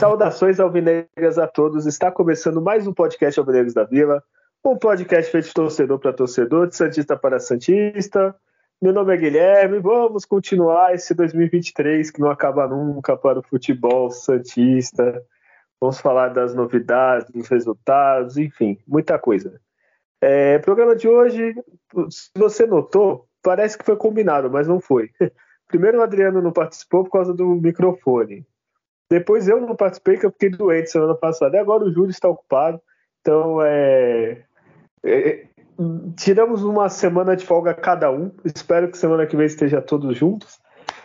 [0.00, 1.84] Saudações alvinegras a todos.
[1.84, 4.24] Está começando mais um podcast Alvinegros da Vila,
[4.64, 8.34] um podcast feito de torcedor para torcedor, de santista para santista.
[8.80, 9.78] Meu nome é Guilherme.
[9.78, 15.22] Vamos continuar esse 2023 que não acaba nunca para o futebol santista.
[15.78, 19.60] Vamos falar das novidades, dos resultados, enfim, muita coisa.
[20.18, 21.54] É, programa de hoje,
[22.08, 25.10] se você notou, parece que foi combinado, mas não foi.
[25.68, 28.46] Primeiro o Adriano não participou por causa do microfone.
[29.10, 31.56] Depois eu não participei, que eu fiquei doente semana passada.
[31.56, 32.80] E agora o Júlio está ocupado.
[33.20, 34.44] Então, é,
[35.04, 35.48] é,
[36.16, 38.30] tiramos uma semana de folga cada um.
[38.44, 40.60] Espero que semana que vem esteja todos juntos.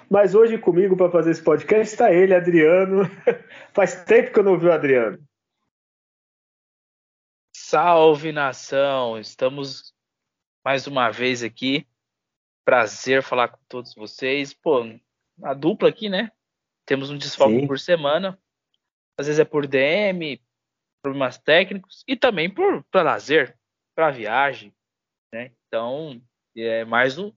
[0.09, 3.09] Mas hoje comigo para fazer esse podcast está ele, Adriano.
[3.73, 5.17] Faz tempo que eu não vi o Adriano.
[7.55, 9.17] Salve nação!
[9.17, 9.95] Estamos
[10.63, 11.87] mais uma vez aqui
[12.65, 14.53] prazer falar com todos vocês.
[14.53, 14.83] Pô,
[15.43, 16.31] a dupla aqui, né?
[16.85, 17.67] Temos um desfalque Sim.
[17.67, 18.39] por semana.
[19.17, 20.41] Às vezes é por DM,
[21.01, 23.57] problemas técnicos e também por para lazer,
[23.95, 24.75] para viagem,
[25.33, 25.51] né?
[25.67, 26.21] Então,
[26.55, 27.31] é mais um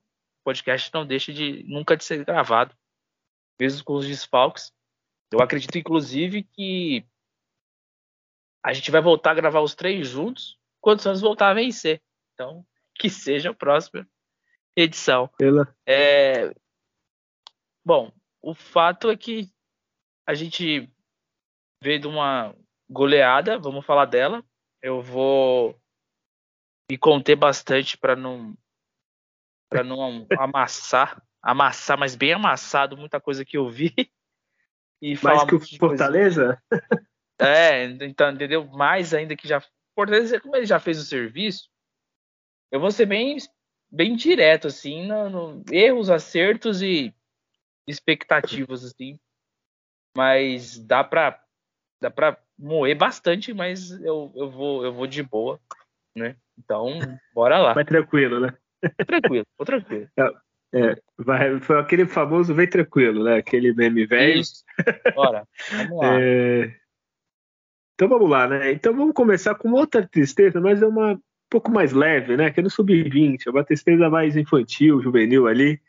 [0.45, 2.75] podcast não deixa de nunca de ser gravado,
[3.61, 4.73] mesmo com os desfalques.
[5.31, 7.05] Eu acredito inclusive que
[8.65, 12.03] a gente vai voltar a gravar os três juntos quando o Santos voltar a vencer.
[12.33, 14.07] Então, que seja o próximo
[14.77, 15.29] edição.
[15.37, 15.75] Pela...
[15.87, 16.55] É...
[17.85, 18.13] Bom,
[18.49, 19.51] o fato é que
[20.27, 20.91] a gente
[21.83, 22.57] veio de uma
[22.89, 24.43] goleada, vamos falar dela.
[24.81, 25.79] Eu vou
[26.91, 28.57] me conter bastante para não
[29.69, 33.95] para não amassar, amassar, mas bem amassado muita coisa que eu vi.
[35.01, 36.61] E Mais que o Fortaleza?
[37.41, 38.67] É, então, entendeu?
[38.67, 39.63] Mais ainda que já
[39.95, 41.71] Fortaleza, como ele já fez o serviço,
[42.73, 43.37] eu vou ser bem
[43.89, 47.15] bem direto, assim, no, no, erros, acertos e
[47.89, 49.19] expectativas, assim.
[50.17, 51.41] Mas dá pra,
[52.01, 55.61] dá pra moer bastante, mas eu, eu, vou, eu vou de boa,
[56.17, 56.37] né?
[56.59, 56.99] Então,
[57.35, 57.73] bora lá.
[57.73, 58.57] Vai tranquilo, né?
[59.07, 60.09] Tranquilo, vou tranquilo.
[60.17, 60.31] É,
[60.75, 63.37] é, vai, foi aquele famoso vem tranquilo, né?
[63.37, 64.41] Aquele meme velho.
[64.41, 64.65] Isso.
[65.15, 66.21] Bora, vamos lá.
[66.21, 66.75] É...
[67.95, 68.73] Então vamos lá, né?
[68.73, 72.51] Então vamos começar com outra tristeza, mas é uma pouco mais leve, né?
[72.51, 75.81] Que é no sub-20, é uma tristeza mais infantil, juvenil ali.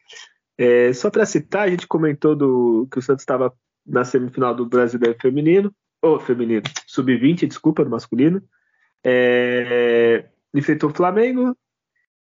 [0.61, 3.53] É, só para citar, a gente comentou do que o Santos estava
[3.87, 8.43] na semifinal do Brasileiro Feminino, ou feminino, sub-20, desculpa, no masculino.
[9.01, 11.55] É, enfrentou o Flamengo.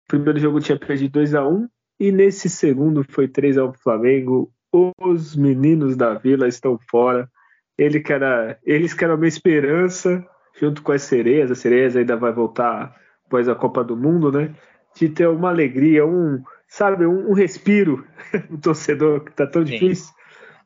[0.08, 1.68] Primeiro jogo tinha perdido 2 a 1
[2.00, 4.54] e nesse segundo foi 3 a 1 pro Flamengo.
[4.98, 7.30] Os meninos da Vila estão fora.
[7.78, 10.26] Ele que era, eles que eram a minha esperança,
[10.58, 11.52] junto com as sereias.
[11.52, 14.56] A sereias ainda vai voltar após a Copa do Mundo, né?
[14.96, 18.08] De ter uma alegria, um, sabe, um, um respiro
[18.50, 19.74] no torcedor que tá tão Sim.
[19.74, 20.14] difícil.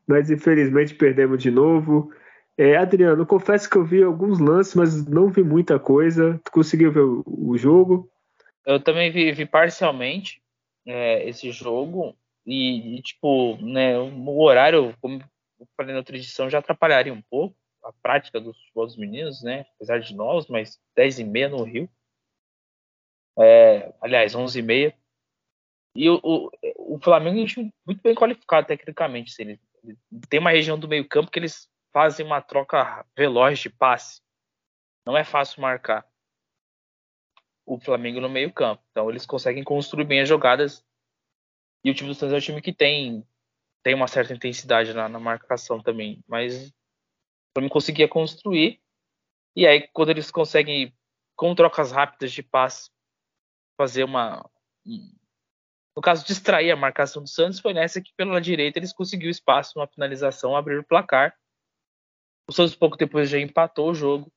[0.08, 2.12] Mas infelizmente perdemos de novo.
[2.56, 6.40] É, Adriano, confesso que eu vi alguns lances, mas não vi muita coisa.
[6.46, 8.08] Tu conseguiu ver o, o jogo?
[8.64, 10.42] Eu também vi, vi parcialmente
[10.86, 12.16] é, esse jogo.
[12.46, 15.20] E, e, tipo, né, o horário, como
[15.60, 19.42] eu falei na outra edição, já atrapalharia um pouco a prática dos futebol dos meninos,
[19.42, 19.66] né?
[19.76, 21.90] Apesar de nós, mas 10 e meia no Rio.
[23.40, 24.94] É, aliás, 11 e meia.
[25.96, 26.52] E o, o,
[26.96, 29.32] o Flamengo é muito bem qualificado tecnicamente.
[29.32, 29.98] Assim, ele, ele,
[30.30, 34.22] tem uma região do meio campo que eles fazem uma troca veloz de passe.
[35.06, 36.06] Não é fácil marcar
[37.66, 38.84] o Flamengo no meio campo.
[38.92, 40.86] Então eles conseguem construir bem as jogadas.
[41.84, 43.26] E o time do Santos é um time que tem,
[43.82, 46.22] tem uma certa intensidade na, na marcação também.
[46.28, 46.74] Mas o
[47.56, 48.82] Flamengo conseguia construir.
[49.56, 50.94] E aí, quando eles conseguem,
[51.36, 52.92] com trocas rápidas de passe,
[53.78, 54.48] fazer uma.
[55.96, 59.80] No caso, distrair a marcação do Santos, foi nessa que pela direita eles conseguiram espaço
[59.80, 61.38] na finalização, abrir o placar.
[62.50, 64.32] O Santos pouco depois já empatou o jogo.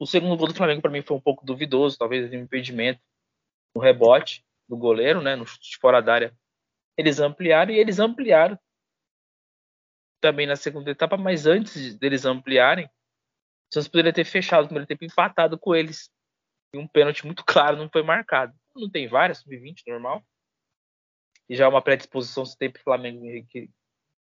[0.00, 3.00] O segundo gol do Flamengo para mim foi um pouco duvidoso, talvez um impedimento
[3.74, 6.38] no rebote do goleiro, né, no chute fora da área.
[6.96, 8.58] Eles ampliaram e eles ampliaram
[10.20, 14.86] também na segunda etapa, mas antes deles ampliarem, o Santos poderia ter fechado o primeiro
[14.86, 16.10] tempo empatado com eles
[16.74, 18.54] e um pênalti muito claro não foi marcado.
[18.74, 20.24] Não tem várias, sub-20, normal.
[21.48, 23.46] E já uma predisposição se tem para o Flamengo em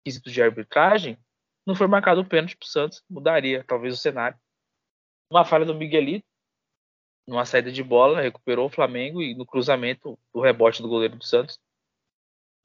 [0.05, 1.19] requisitos de arbitragem,
[1.67, 4.38] não foi marcado o pênalti para o Santos, mudaria talvez o cenário.
[5.28, 6.25] Uma falha do Miguelito,
[7.26, 11.25] numa saída de bola, recuperou o Flamengo e no cruzamento do rebote do goleiro do
[11.25, 11.58] Santos.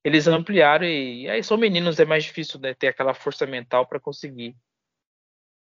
[0.03, 3.87] Eles ampliaram e, e aí são meninos, é mais difícil né, ter aquela força mental
[3.87, 4.55] para conseguir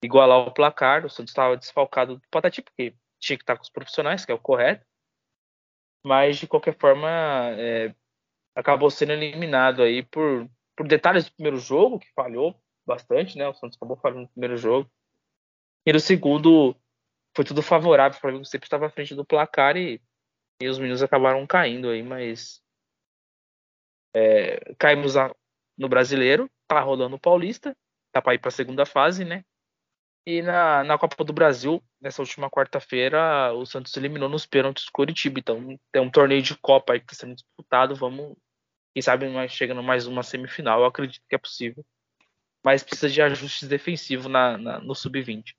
[0.04, 1.06] igualar o placar.
[1.06, 4.36] O Santos estava desfalcado do Patati, porque tinha que estar com os profissionais, que é
[4.36, 4.86] o correto.
[6.06, 7.10] Mas, de qualquer forma,
[7.57, 7.94] é,
[8.60, 13.48] acabou sendo eliminado aí por, por detalhes do primeiro jogo, que falhou bastante, né?
[13.48, 14.90] O Santos acabou falando no primeiro jogo.
[15.86, 16.76] E no segundo,
[17.36, 18.18] foi tudo favorável.
[18.18, 20.02] O Flamengo sempre estava à frente do placar e,
[20.62, 22.62] e os meninos acabaram caindo aí, mas.
[24.16, 25.14] É, caímos
[25.78, 27.78] no brasileiro, tá rolando o Paulista,
[28.12, 29.46] tá para ir para a segunda fase, né?
[30.26, 34.92] E na, na Copa do Brasil, nessa última quarta-feira, o Santos eliminou nos pênaltis o
[34.92, 35.40] Curitiba.
[35.40, 37.96] Então tem um torneio de Copa aí que está sendo disputado.
[37.96, 38.36] Vamos,
[38.94, 40.82] quem sabe, mais, chegando mais uma semifinal.
[40.82, 41.86] Eu acredito que é possível.
[42.64, 45.54] Mas precisa de ajustes defensivos na, na no sub-20.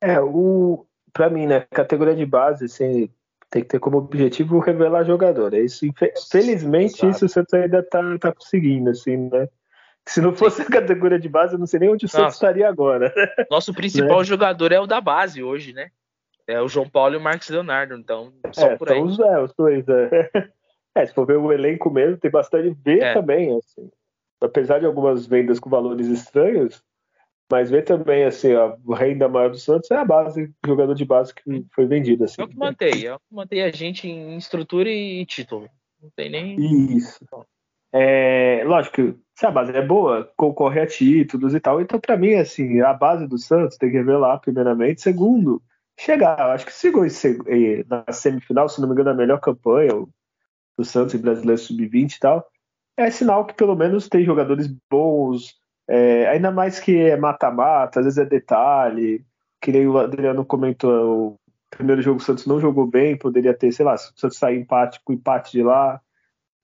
[0.00, 3.08] É, o para mim, né, categoria de base, assim,
[3.48, 5.54] tem que ter como objetivo revelar jogador.
[5.54, 5.86] É isso,
[6.30, 7.10] felizmente, Exato.
[7.10, 9.48] isso o Santos ainda tá, tá conseguindo, assim, né?
[10.06, 12.68] Se não fosse a categoria de base, eu não sei nem onde o Santos estaria
[12.68, 13.14] agora.
[13.48, 14.24] Nosso principal né?
[14.24, 15.90] jogador é o da base hoje, né?
[16.46, 19.00] É o João Paulo e o Marcos Leonardo, então só é, por aí.
[19.00, 20.30] Os, é, os dois, é.
[20.94, 21.06] É.
[21.06, 23.14] se for ver o elenco mesmo, tem bastante B é.
[23.14, 23.90] também, assim.
[24.40, 26.82] Apesar de algumas vendas com valores estranhos,
[27.50, 31.04] mas vê também, assim, a renda maior do Santos é a base, o jogador de
[31.04, 32.40] base que foi vendido, assim.
[32.40, 35.68] É o que mantém, é o que mantém a gente em estrutura e título.
[36.02, 36.96] Não tem nem...
[36.96, 37.24] Isso.
[37.92, 41.80] É, lógico que se a base é boa, concorre a títulos e tal.
[41.80, 45.00] Então, para mim, assim, a base do Santos tem que revelar, primeiramente.
[45.00, 45.62] Segundo,
[45.98, 46.50] chegar.
[46.50, 47.04] Acho que chegou
[47.88, 49.92] na semifinal, se não me engano, a melhor campanha
[50.76, 52.46] do Santos em Brasileiro Sub-20 e tal.
[52.96, 55.54] É sinal que pelo menos tem jogadores bons,
[55.88, 59.24] é, ainda mais que é mata-mata, às vezes é detalhe.
[59.60, 61.38] Que nem o Adriano comentou, o
[61.70, 64.60] primeiro jogo o Santos não jogou bem, poderia ter, sei lá, se o Santos sair
[64.60, 66.00] empate com empate de lá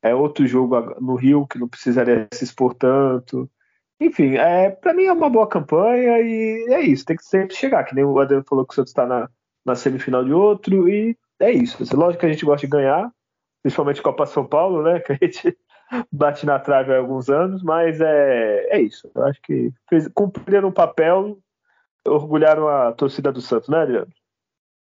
[0.03, 3.51] é outro jogo no Rio que não precisaria se expor tanto.
[4.01, 7.85] Enfim, é, para mim é uma boa campanha e é isso, tem que sempre chegar,
[7.85, 9.29] que nem o Adriano falou que o Santos está na,
[9.65, 11.85] na semifinal de outro, e é isso.
[11.95, 13.13] Lógico que a gente gosta de ganhar,
[13.63, 15.01] principalmente Copa São Paulo, né?
[15.01, 15.59] Que a gente
[16.11, 19.11] bate na trave há alguns anos, mas é, é isso.
[19.15, 21.39] Eu acho que fez, cumpriram o papel,
[22.07, 24.13] orgulharam a torcida do Santos, né, Adriano?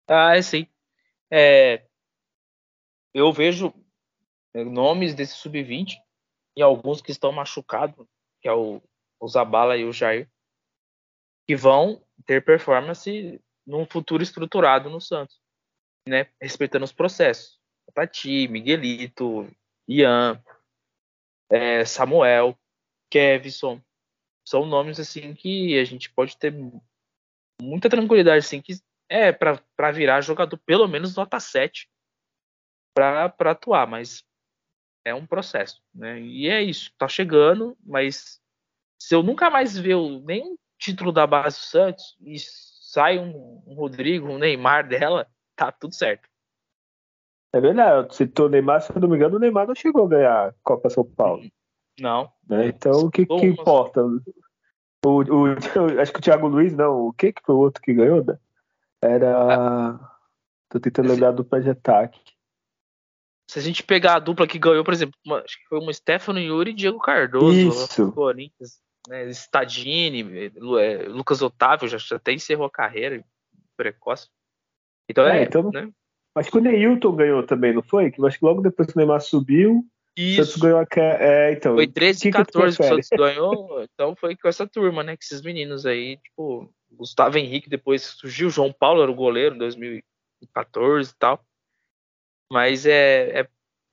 [0.08, 0.68] Ah, é sim.
[1.32, 1.84] É,
[3.14, 3.74] eu vejo
[4.54, 5.96] é, nomes desse sub-20
[6.56, 8.06] e alguns que estão machucados,
[8.42, 8.82] que é o,
[9.20, 10.30] o Zabala e o Jair,
[11.48, 15.40] que vão ter performance num futuro estruturado no Santos,
[16.08, 16.28] né?
[16.42, 17.60] Respeitando os processos.
[17.94, 19.48] Tati, Miguelito,
[19.88, 20.42] Ian,
[21.50, 22.58] é, Samuel,
[23.10, 23.82] Kevson,
[24.46, 26.54] são nomes assim que a gente pode ter
[27.62, 28.74] muita tranquilidade assim que
[29.10, 31.88] é para virar jogador pelo menos nota 7
[32.96, 34.24] para atuar, mas
[35.06, 36.20] é um processo, né?
[36.22, 38.42] E é isso, tá chegando, mas
[39.00, 43.74] se eu nunca mais ver nenhum título da base do Santos e sai um, um
[43.74, 46.30] Rodrigo, um Neymar dela, tá tudo certo.
[47.54, 50.10] É verdade, citou o Neymar, se eu não me engano, o Neymar não chegou a
[50.10, 51.44] ganhar a Copa São Paulo.
[52.00, 52.32] Não.
[52.50, 52.68] Né?
[52.68, 54.02] Então o que, que importa?
[55.06, 57.94] O, o, acho que o Thiago Luiz, não, o que que foi o outro que
[57.94, 58.24] ganhou?
[58.24, 58.40] Né?
[59.04, 59.38] Era.
[59.38, 60.18] Ah,
[60.70, 62.20] tô tentando lembrar do pé de ataque.
[63.52, 65.94] Se a gente pegar a dupla que ganhou, por exemplo, uma, acho que foi uma
[65.94, 67.54] Stefano Yuri e Diego Cardoso.
[67.54, 68.12] Isso.
[68.14, 73.24] Corinthians, né, Stadini, é, Lucas Otávio já, já até encerrou a carreira
[73.78, 74.30] precoce.
[75.08, 75.92] Então é, é então, né?
[76.36, 78.12] Acho que o Neilton ganhou também, não foi?
[78.12, 79.86] Que acho que logo depois que o Neymar subiu,
[80.18, 80.42] Isso.
[80.42, 80.88] o Santos ganhou a.
[80.98, 85.04] É, então, foi 13 e 14 que o Santos ganhou, então foi com essa turma,
[85.04, 85.16] né?
[85.16, 89.60] Com esses meninos aí, tipo, Gustavo Henrique, depois surgiu, João Paulo era o goleiro em
[89.60, 91.46] 2014 e tal.
[92.52, 93.48] Mas é, é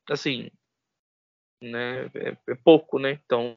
[0.09, 0.51] assim,
[1.63, 3.21] né, é, é, pouco, né?
[3.25, 3.57] Então,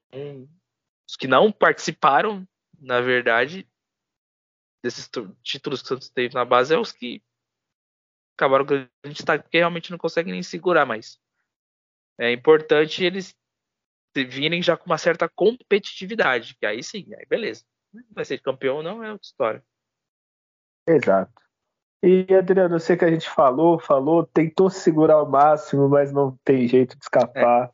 [1.07, 2.47] os que não participaram,
[2.79, 3.67] na verdade,
[4.83, 5.09] desses
[5.41, 7.21] títulos que o Santos teve na base, é os que
[8.37, 11.19] acabaram ganhando destaque, porque realmente não conseguem nem segurar mais.
[12.19, 13.35] É importante eles
[14.15, 17.63] virem já com uma certa competitividade, que aí sim, aí beleza.
[18.11, 19.63] Vai ser campeão ou não é outra história.
[20.87, 21.41] Exato.
[22.03, 26.37] E, Adriano, eu sei que a gente falou, falou, tentou segurar ao máximo, mas não
[26.43, 27.71] tem jeito de escapar.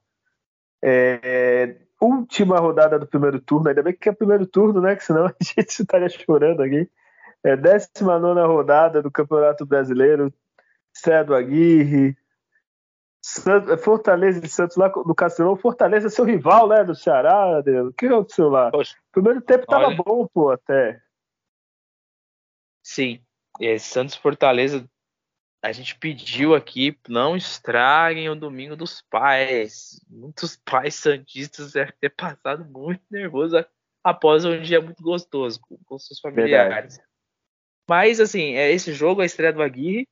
[0.84, 1.20] É.
[1.22, 4.96] É, última rodada do primeiro turno, ainda bem que é o primeiro turno, né?
[4.96, 6.90] Que senão a gente estaria chorando aqui.
[7.44, 10.34] É 19 rodada do Campeonato Brasileiro,
[11.00, 12.16] estreia do Aguirre,
[13.84, 15.56] Fortaleza e Santos lá no Castelão.
[15.56, 16.84] Fortaleza é seu rival, né?
[16.84, 17.90] Do Ceará, Adriano.
[17.90, 18.72] O que aconteceu lá?
[18.72, 19.96] Poxa, primeiro tempo tava olha...
[19.96, 21.02] bom, pô, até.
[22.84, 23.22] Sim,
[23.60, 24.90] é, Santos Fortaleza,
[25.62, 30.00] a gente pediu aqui, não estraguem o domingo dos pais.
[30.10, 33.64] Muitos pais santistas devem ter passado muito nervoso
[34.04, 36.96] após um dia muito gostoso com, com seus familiares.
[36.96, 37.10] Verdade.
[37.88, 40.08] Mas, assim, é esse jogo, a estreia do Aguirre,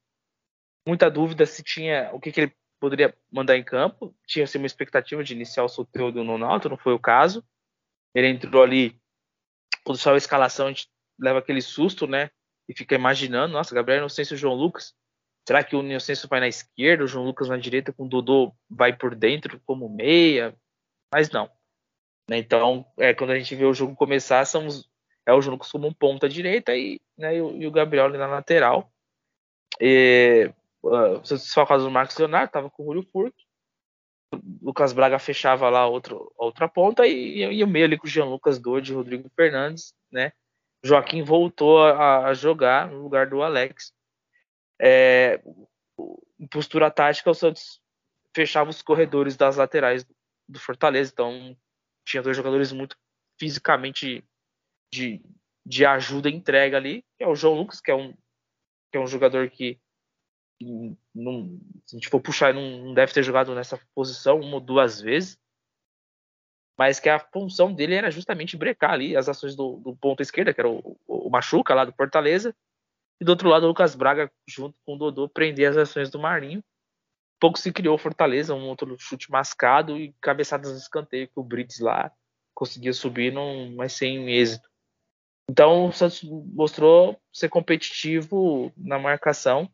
[0.88, 4.16] muita dúvida se tinha o que, que ele poderia mandar em campo.
[4.26, 7.44] Tinha assim, uma expectativa de iniciar o Soteldo no Ronaldo, não foi o caso.
[8.16, 9.00] Ele entrou ali,
[9.84, 10.88] quando saiu a escalação, a gente
[11.20, 12.30] leva aquele susto, né?
[12.70, 14.96] E fica imaginando, nossa, Gabriel Inocêncio e João Lucas.
[15.48, 18.54] Será que o Inocêncio vai na esquerda, o João Lucas na direita, com o Dodô
[18.70, 20.56] vai por dentro como meia?
[21.14, 21.50] Mas não.
[22.30, 22.38] Né?
[22.38, 24.90] Então, é, quando a gente vê o jogo começar, somos,
[25.26, 28.06] é o João Lucas como um ponta direita e, né, e, o, e o Gabriel
[28.06, 28.92] ali na lateral.
[29.80, 30.52] E,
[30.88, 33.36] uh, só o caso do Marcos Leonardo, estava com o Julio Furk.
[34.62, 38.26] Lucas Braga fechava lá outro, outra ponta e, e, o meio ali com o Jean
[38.26, 40.34] Lucas Doide e Rodrigo Fernandes, né?
[40.84, 43.94] Joaquim voltou a, a, jogar no lugar do Alex.
[44.80, 45.42] É,
[46.40, 47.82] em postura tática, o Santos
[48.36, 50.06] fechava os corredores das laterais
[50.48, 51.58] do Fortaleza, então
[52.06, 52.96] tinha dois jogadores muito
[53.40, 54.24] fisicamente
[54.94, 55.22] de,
[55.66, 58.14] de ajuda e entrega ali, que é o João Lucas, que é um,
[58.92, 59.80] que é um jogador que
[60.60, 65.00] não, se a gente for puxar, não deve ter jogado nessa posição uma ou duas
[65.00, 65.38] vezes,
[66.78, 70.54] mas que a função dele era justamente brecar ali as ações do, do ponto esquerda,
[70.54, 72.56] que era o, o, Machuca lá do Fortaleza,
[73.20, 76.20] e do outro lado o Lucas Braga, junto com o Dodô, prender as ações do
[76.20, 76.64] Marinho.
[77.40, 81.80] Pouco se criou Fortaleza, um outro chute mascado e cabeçadas no escanteio que o Brits
[81.80, 82.12] lá
[82.54, 84.68] conseguia subir, não, mas sem êxito.
[85.50, 89.72] Então o Santos mostrou ser competitivo na marcação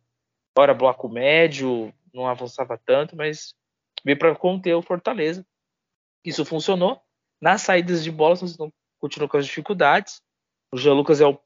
[0.58, 3.56] Ora, bloco médio, não avançava tanto, mas
[4.04, 5.46] veio para conter o Fortaleza.
[6.24, 7.02] Isso funcionou.
[7.42, 10.22] Nas saídas de bola, não continuou com as dificuldades.
[10.72, 11.40] O Jean Lucas é, o,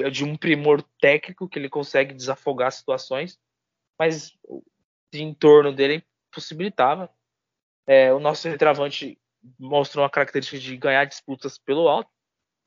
[0.00, 3.38] é de um primor técnico que ele consegue desafogar situações,
[3.98, 4.62] mas o
[5.12, 7.08] entorno dele possibilitava.
[7.86, 9.18] É, o nosso centroavante
[9.58, 12.10] mostrou uma característica de ganhar disputas pelo alto.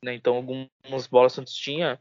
[0.03, 0.13] Né?
[0.13, 1.99] Então, algumas bolas Santos tinha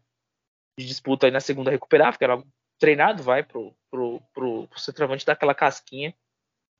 [0.78, 2.42] de disputa aí na segunda recuperar, que era
[2.78, 6.14] treinado vai pro, pro, pro, pro centroavante dar aquela casquinha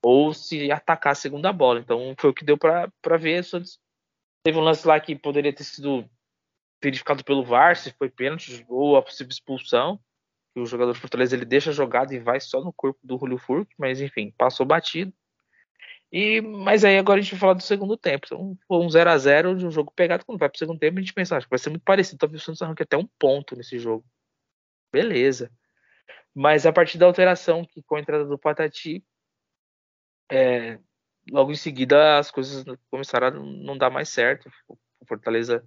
[0.03, 1.81] ou se atacar a segunda bola.
[1.81, 3.45] Então foi o que deu para ver.
[4.45, 6.09] Teve um lance lá que poderia ter sido
[6.83, 9.99] verificado pelo VAR, se foi pênalti ou a possível expulsão.
[10.55, 13.73] o jogador de Fortaleza ele deixa jogado e vai só no corpo do Julio Furk,
[13.79, 15.12] mas enfim, passou batido.
[16.12, 18.26] E, mas aí agora a gente vai falar do segundo tempo.
[18.26, 20.25] Então, foi um 0 a 0 de um jogo pegado.
[20.25, 22.19] Quando vai pro segundo tempo, a gente pensa, acho que vai ser muito parecido.
[22.19, 24.05] Talvez o Santos arranque até um ponto nesse jogo.
[24.93, 25.50] Beleza.
[26.35, 29.05] Mas a partir da alteração que com a entrada do Patati,
[30.31, 30.79] é,
[31.31, 34.51] logo em seguida as coisas começaram a não dar mais certo.
[34.69, 35.67] O Fortaleza,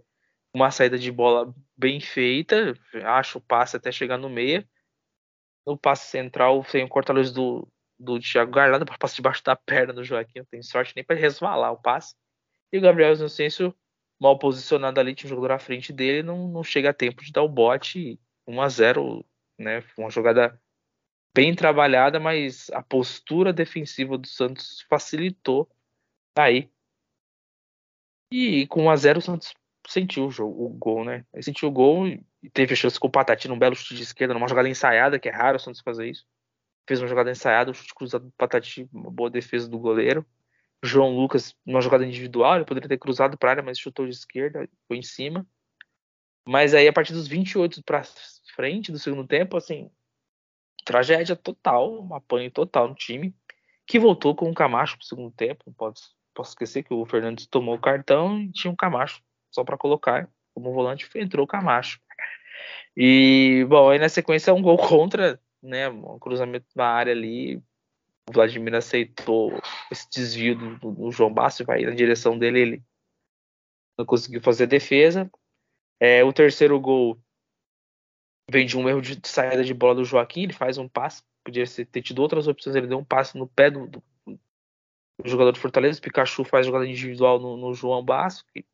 [0.54, 4.68] uma saída de bola bem feita, acho o passe até chegar no meio.
[5.66, 7.68] No passe central tem o corta-luz do,
[7.98, 10.40] do Thiago Garlado passar debaixo da perna do Joaquim.
[10.40, 12.16] Não tem sorte nem para resvalar o passe.
[12.72, 13.76] E o Gabriel Inocêncio,
[14.20, 17.32] mal posicionado ali, tinha um jogador à frente dele, não, não chega a tempo de
[17.32, 19.26] dar o bote 1 a 0
[19.60, 19.82] né?
[19.82, 20.60] Foi uma jogada
[21.36, 25.70] bem trabalhada, mas a postura defensiva do Santos facilitou
[26.38, 26.70] aí.
[28.32, 29.54] E com 1 a 0 o Santos
[29.88, 31.26] sentiu o, jogo, o gol, né?
[31.34, 34.04] Ele sentiu o gol e teve a chance com o Patati num belo chute de
[34.04, 36.26] esquerda, numa jogada ensaiada, que é raro o Santos fazer isso.
[36.88, 40.26] Fez uma jogada ensaiada, um chute cruzado do Patati, uma boa defesa do goleiro.
[40.84, 44.68] João Lucas, numa jogada individual, ele poderia ter cruzado para área, mas chutou de esquerda,
[44.88, 45.46] foi em cima.
[46.48, 48.04] Mas aí, a partir dos 28 para
[48.60, 49.90] frente do segundo tempo, assim,
[50.84, 53.34] tragédia total, um apanho total no time,
[53.88, 55.64] que voltou com o Camacho pro segundo tempo.
[55.66, 59.64] Não posso, posso esquecer que o Fernandes tomou o cartão e tinha um Camacho só
[59.64, 62.02] para colocar como volante, entrou o Camacho.
[62.98, 67.56] E, bom, aí na sequência um gol contra, né, um cruzamento na área ali,
[68.30, 69.58] o Vladimir aceitou
[69.90, 72.84] esse desvio do, do João Basso, vai na direção dele, ele
[73.98, 75.32] não conseguiu fazer defesa.
[75.98, 77.18] É, o terceiro gol
[78.50, 81.66] vem de um erro de saída de bola do Joaquim, ele faz um passe, podia
[81.66, 84.40] ter tido outras opções, ele deu um passe no pé do, do, do
[85.30, 88.66] jogador do Fortaleza, o Pikachu faz jogada individual no, no João Basso, que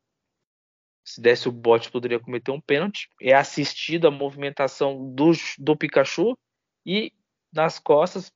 [1.04, 6.36] se desse o bote poderia cometer um pênalti, é assistido a movimentação do, do Pikachu
[6.84, 7.12] e
[7.52, 8.32] nas costas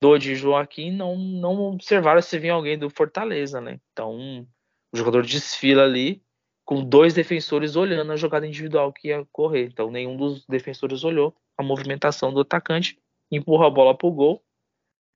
[0.00, 3.78] do de Joaquim não, não observaram se vinha alguém do Fortaleza, né?
[3.92, 4.46] Então
[4.92, 6.22] o jogador desfila ali
[6.64, 9.66] com dois defensores olhando a jogada individual que ia correr.
[9.66, 12.98] Então nenhum dos defensores olhou a movimentação do atacante,
[13.30, 14.42] empurra a bola para o gol.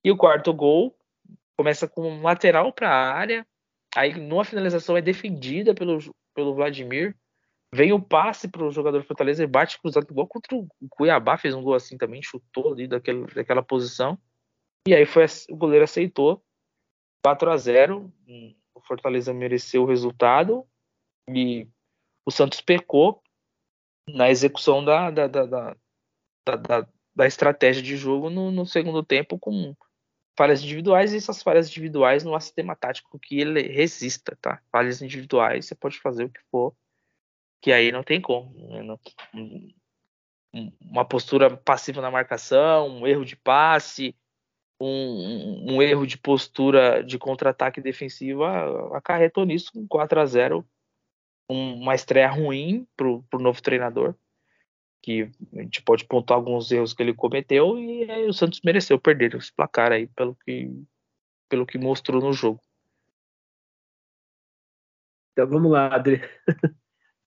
[0.03, 0.95] E o quarto gol
[1.57, 3.47] começa com um lateral para a área.
[3.95, 5.97] Aí numa finalização é defendida pelo,
[6.33, 7.15] pelo Vladimir.
[7.73, 11.53] Vem o passe para o jogador Fortaleza e bate cruzado igual contra o Cuiabá, fez
[11.53, 14.17] um gol assim também, chutou ali daquele, daquela posição.
[14.87, 16.43] E aí foi o goleiro aceitou
[17.23, 18.13] 4 a 0.
[18.73, 20.65] O Fortaleza mereceu o resultado
[21.29, 21.67] e
[22.25, 23.21] o Santos pecou
[24.07, 29.75] na execução da, da, da, da, da, estratégia de jogo no, no, segundo tempo com
[30.37, 34.61] falhas individuais e essas falhas individuais não há sistema tático que ele resista, tá?
[34.71, 36.75] Falhas individuais você pode fazer o que for,
[37.61, 38.53] que aí não tem como.
[38.69, 38.83] Né?
[38.83, 38.99] Não,
[40.79, 44.15] uma postura passiva na marcação, um erro de passe,
[44.79, 50.67] um, um erro de postura de contra-ataque defensiva acarretou nisso um 4 a 0
[51.49, 54.15] uma estreia ruim para o novo treinador
[55.05, 59.35] que a gente pode pontuar alguns erros que ele cometeu e o Santos mereceu perder
[59.35, 60.71] esse placar aí pelo que
[61.47, 62.59] pelo que mostrou no jogo.
[65.31, 66.21] Então vamos lá, Adri.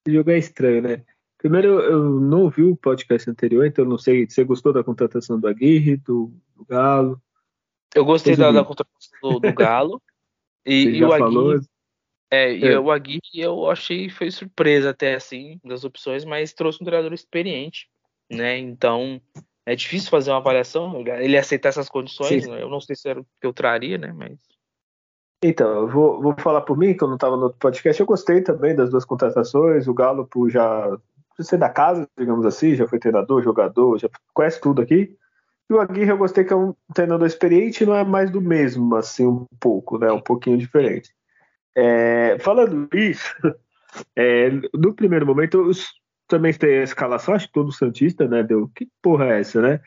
[0.05, 1.05] Esse jogo é estranho, né?
[1.37, 5.39] Primeiro, eu não ouvi o podcast anterior, então não sei se você gostou da contratação
[5.39, 7.23] do Aguirre, do, do Galo.
[7.95, 10.03] Eu gostei da, da, contratação do, do Galo.
[10.67, 11.65] e, e o Aguirre,
[12.31, 12.79] é, e é.
[12.79, 17.89] o Aguirre eu achei foi surpresa até assim das opções, mas trouxe um treinador experiente,
[18.31, 18.59] né?
[18.59, 19.21] Então
[19.65, 21.03] é difícil fazer uma avaliação.
[21.19, 22.63] Ele aceitar essas condições, né?
[22.63, 24.13] eu não sei se era o que eu traria, né?
[24.13, 24.39] Mas
[25.43, 28.01] então, eu vou, vou falar por mim, que eu não estava no outro podcast.
[28.01, 29.87] Eu gostei também das duas contratações.
[29.87, 30.99] O Galo por já
[31.41, 35.17] ser da casa, digamos assim, já foi treinador, jogador, já conhece tudo aqui.
[35.71, 38.97] E o Aguirre eu gostei que é um treinador experiente, não é mais do mesmo,
[38.97, 40.11] assim, um pouco, né?
[40.11, 41.15] Um pouquinho diferente.
[41.77, 43.35] É, falando isso,
[44.17, 45.73] é, no primeiro momento, eu
[46.27, 48.43] também tem a escalação, acho que todo Santista, né?
[48.43, 49.81] Deu, que porra é essa, né?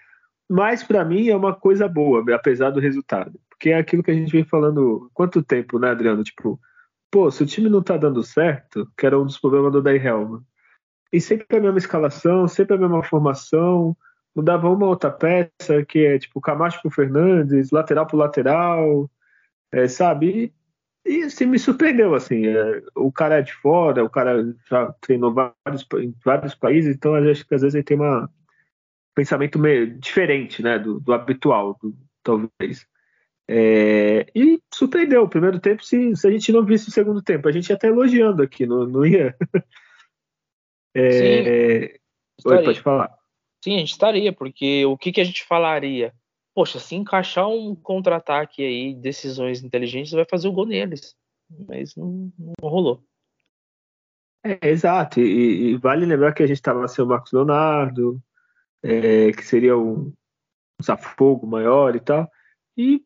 [0.50, 3.40] Mas para mim é uma coisa boa, apesar do resultado.
[3.50, 6.24] Porque é aquilo que a gente vem falando quanto tempo, né, Adriano?
[6.24, 6.60] Tipo,
[7.10, 9.98] pô, se o time não tá dando certo, que era um dos problemas do Day
[9.98, 10.44] Helma,
[11.14, 13.96] e sempre a mesma escalação, sempre a mesma formação,
[14.36, 19.10] mudava uma outra peça, que é tipo Camacho pro Fernandes, lateral pro lateral,
[19.72, 20.54] é, sabe?
[21.06, 25.34] E assim, me surpreendeu, assim, é, o cara é de fora, o cara já treinou
[25.34, 28.28] vários, em vários países, então acho que às vezes ele tem um
[29.16, 32.88] pensamento meio diferente, né, do, do habitual, do, talvez.
[33.48, 37.48] É, e surpreendeu, o primeiro tempo, se, se, a gente não visse o segundo tempo,
[37.48, 39.36] a gente ia estar elogiando aqui, não, não ia...
[40.96, 42.00] é,
[42.40, 43.12] Sim, Oi, pode falar.
[43.64, 46.14] Sim, a gente estaria, porque o que, que a gente falaria?
[46.54, 51.16] Poxa, se encaixar um contra-ataque aí, decisões inteligentes, vai fazer o gol neles.
[51.68, 53.04] Mas não, não rolou.
[54.44, 58.20] É, exato, e, e, vale lembrar que a gente estava sem o Marcos Leonardo,
[58.82, 60.12] é, que seria um,
[60.80, 62.30] um safogo maior e tal.
[62.76, 63.04] E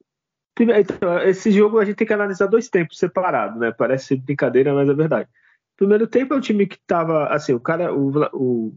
[0.58, 3.74] então, esse jogo a gente tem que analisar dois tempos separados, né?
[3.74, 5.30] Parece brincadeira, mas é verdade.
[5.76, 8.68] Primeiro tempo é o time que estava assim, o cara, o, o,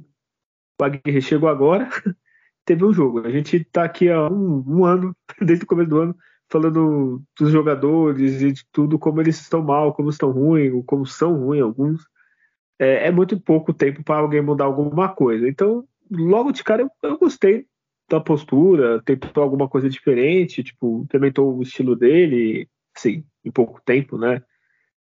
[0.80, 1.88] o Aguirre chegou agora,
[2.68, 3.20] teve um jogo.
[3.26, 6.16] A gente está aqui há um, um, ano, desde o começo do ano,
[6.50, 11.34] falando dos jogadores e de tudo, como eles estão mal, como estão ruins, como são
[11.34, 12.02] ruins alguns.
[12.78, 15.48] É, é muito pouco tempo para alguém mudar alguma coisa.
[15.48, 17.66] Então, logo de cara, eu, eu gostei
[18.08, 24.18] da postura, tentou alguma coisa diferente, tipo, implementou o estilo dele, sim, em pouco tempo,
[24.18, 24.42] né?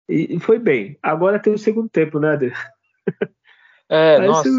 [0.06, 0.98] E, e foi bem.
[1.02, 2.52] Agora tem o segundo tempo, né, Adê?
[3.88, 4.50] É, Aí nossa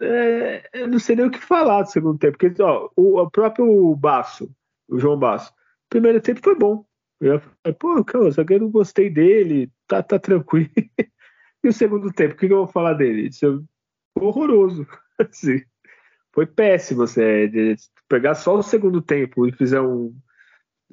[0.00, 3.30] é, eu não sei nem o que falar do segundo tempo, porque ó, o, o
[3.30, 4.50] próprio Baço,
[4.88, 6.84] o João Baço, o primeiro tempo foi bom.
[7.20, 10.70] Eu falei, pô, cara, zagueiro gostei dele, tá, tá tranquilo.
[11.64, 13.28] e o segundo tempo, o que, que eu vou falar dele?
[13.28, 14.86] Isso é horroroso.
[15.18, 15.60] Assim,
[16.32, 17.02] foi péssimo.
[17.02, 17.74] Assim, é,
[18.08, 20.14] pegar só o segundo tempo e fizer um,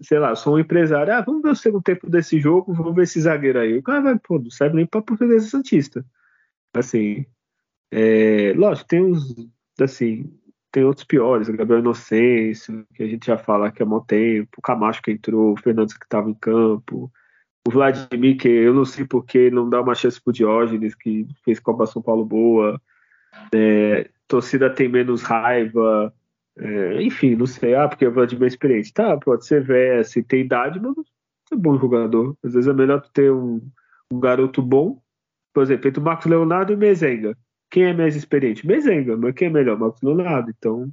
[0.02, 3.04] sei lá, sou um empresário, ah, vamos ver o segundo tempo desse jogo, vamos ver
[3.04, 3.78] esse zagueiro aí.
[3.78, 6.06] O cara vai, pô, não serve nem pra portuguesa santista.
[6.74, 7.26] Assim,
[7.92, 9.36] é, lógico, tem uns,
[9.80, 10.32] assim,
[10.72, 14.50] tem outros piores, o Gabriel Inocêncio, que a gente já fala que é bom tempo,
[14.58, 17.12] o Camacho que entrou, o Fernandes que estava em campo,
[17.68, 21.60] o Vladimir, que eu não sei porque não dá uma chance pro Diógenes, que fez
[21.60, 22.80] Copa São Paulo boa,
[23.54, 26.14] é, torcida tem menos raiva,
[26.58, 28.94] é, enfim, não sei, ah, porque o Vladimir é experiente.
[28.94, 30.96] Tá, pode ser velho, assim, tem idade, mas
[31.52, 32.38] é bom jogador.
[32.44, 33.62] Às vezes é melhor ter um,
[34.12, 35.02] um garoto bom,
[35.54, 37.38] por exemplo, entre o Marcos Leonardo e o Mezenga.
[37.76, 38.66] Quem é mais experiente?
[38.66, 39.78] Mezenga, mas quem é melhor?
[39.78, 40.50] Marcos Leonardo.
[40.50, 40.90] Então,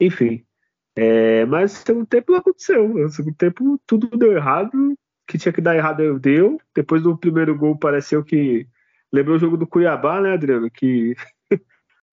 [0.00, 0.44] enfim.
[0.94, 2.88] É, mas no segundo tempo aconteceu.
[2.88, 4.96] No segundo tempo tudo deu errado.
[5.26, 6.60] Que tinha que dar errado deu.
[6.76, 8.68] Depois do primeiro gol pareceu que.
[9.12, 10.70] Lembrou o jogo do Cuiabá, né, Adriano?
[10.70, 11.16] Que.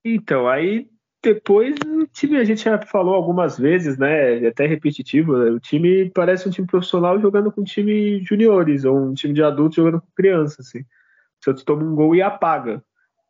[0.03, 0.89] então, aí
[1.21, 4.43] depois o time, a gente já falou algumas vezes, né?
[4.43, 8.97] É até repetitivo, né, o time parece um time profissional jogando com time juniores, ou
[8.97, 10.79] um time de adultos jogando com criança, assim.
[10.79, 12.83] O Santos toma um gol e apaga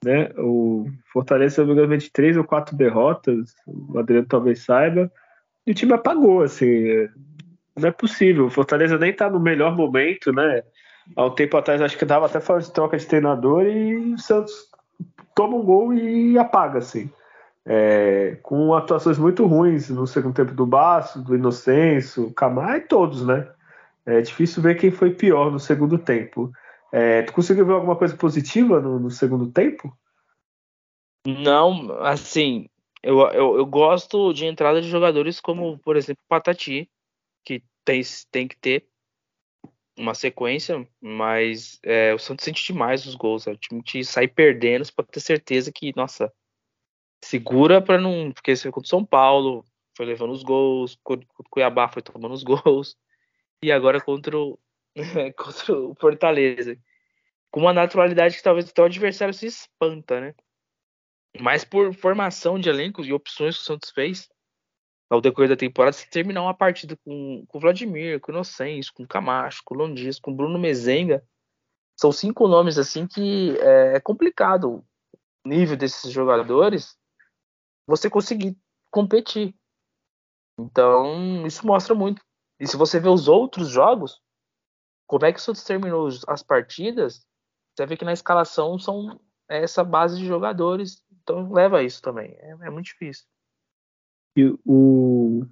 [0.04, 0.30] né?
[0.38, 5.12] O Fortaleza teve 23 ou quatro derrotas, o Adriano talvez saiba,
[5.66, 7.08] e o time apagou, assim,
[7.76, 8.46] não é possível.
[8.46, 10.64] O Fortaleza nem tá no melhor momento, né?
[11.16, 14.18] Há um tempo atrás acho que dava até fora de troca de treinador e o
[14.18, 14.54] Santos
[15.36, 17.10] toma um gol e apaga, assim.
[17.70, 23.26] é, com atuações muito ruins no segundo tempo do Baço, do Inocêncio, Camar e todos,
[23.26, 23.46] né?
[24.06, 26.50] É difícil ver quem foi pior no segundo tempo.
[26.91, 29.95] É, tu conseguiu ver alguma coisa positiva no, no segundo tempo?
[31.26, 32.69] Não, assim,
[33.04, 36.89] eu, eu, eu, gosto de entrada de jogadores como, por exemplo, Patati,
[37.43, 38.88] que tem, tem que ter
[39.97, 43.47] uma sequência, mas é, o Santos sente demais os gols.
[43.47, 46.32] É, o time te sai perdendo, você pode ter certeza que, nossa,
[47.23, 48.32] segura para não.
[48.32, 50.97] Porque você contra o São Paulo, foi levando os gols,
[51.50, 52.95] Cuiabá foi tomando os gols,
[53.62, 54.58] e agora contra o,
[55.38, 56.78] contra o Fortaleza.
[57.52, 60.36] Com uma naturalidade que talvez até o adversário se espanta, né?
[61.40, 64.30] Mas por formação de elencos e opções que o Santos fez
[65.10, 68.94] ao decorrer da temporada, se terminar uma partida com, com o Vladimir, com o Inocêncio,
[68.94, 71.24] com o Camacho, com o Londias, com o Bruno Mezenga,
[71.96, 74.84] são cinco nomes assim que é, é complicado
[75.46, 76.98] o nível desses jogadores
[77.88, 78.58] você conseguir
[78.92, 79.56] competir.
[80.60, 82.22] Então, isso mostra muito.
[82.60, 84.22] E se você vê os outros jogos,
[85.08, 87.26] como é que o Santos terminou as partidas,
[87.76, 91.04] você vê que na escalação são essa base de jogadores.
[91.24, 92.36] Então, leva isso também.
[92.39, 93.26] É, é muito difícil.
[94.36, 95.46] E o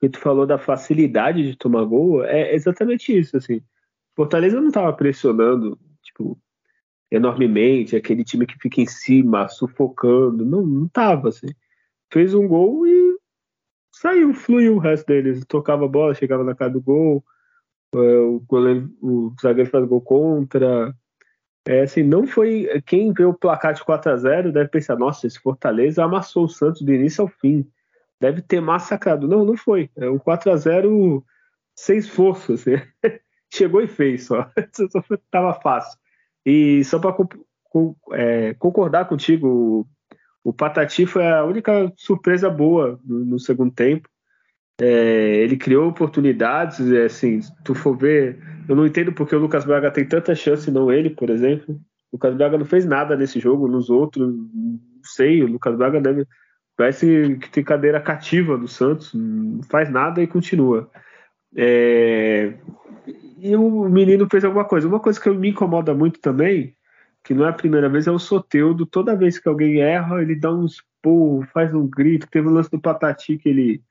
[0.00, 3.36] que tu falou da facilidade de tomar gol é exatamente isso.
[3.36, 3.62] Assim,
[4.14, 6.38] Fortaleza não estava pressionando, tipo,
[7.10, 10.44] enormemente, aquele time que fica em cima, sufocando.
[10.44, 11.48] Não, não tava, assim.
[12.12, 13.18] Fez um gol e
[13.92, 15.44] saiu, fluiu o resto deles.
[15.46, 17.24] Tocava a bola, chegava na cara do gol.
[17.94, 20.94] O, goleiro, o zagueiro faz gol contra.
[21.66, 22.68] É, assim, não foi.
[22.86, 26.48] Quem vê o placar de 4 a 0 deve pensar: nossa, esse Fortaleza amassou o
[26.48, 27.66] Santos do início ao fim.
[28.20, 29.28] Deve ter massacrado.
[29.28, 29.90] Não, não foi.
[29.96, 31.24] É um 4 a 0
[31.74, 32.54] sem esforço.
[32.54, 32.72] Assim.
[33.52, 34.50] Chegou e fez só.
[34.72, 35.98] só tava fácil.
[36.44, 37.16] E só para
[38.12, 39.86] é, concordar contigo,
[40.44, 44.08] o Patati foi a única surpresa boa no, no segundo tempo.
[44.80, 49.38] É, ele criou oportunidades, é, assim, se tu for ver, eu não entendo porque o
[49.38, 51.74] Lucas Braga tem tanta chance, não ele, por exemplo.
[52.12, 56.00] O Lucas Braga não fez nada nesse jogo, nos outros, não sei, o Lucas Braga
[56.00, 56.26] deve,
[56.76, 60.90] parece que tem cadeira cativa do Santos, não faz nada e continua.
[61.56, 62.52] É,
[63.38, 64.88] e o menino fez alguma coisa.
[64.88, 66.74] Uma coisa que me incomoda muito também,
[67.24, 68.84] que não é a primeira vez, é o Soteudo.
[68.86, 72.28] Toda vez que alguém erra, ele dá um esporro, faz um grito.
[72.30, 73.82] Teve o lance do Patati que ele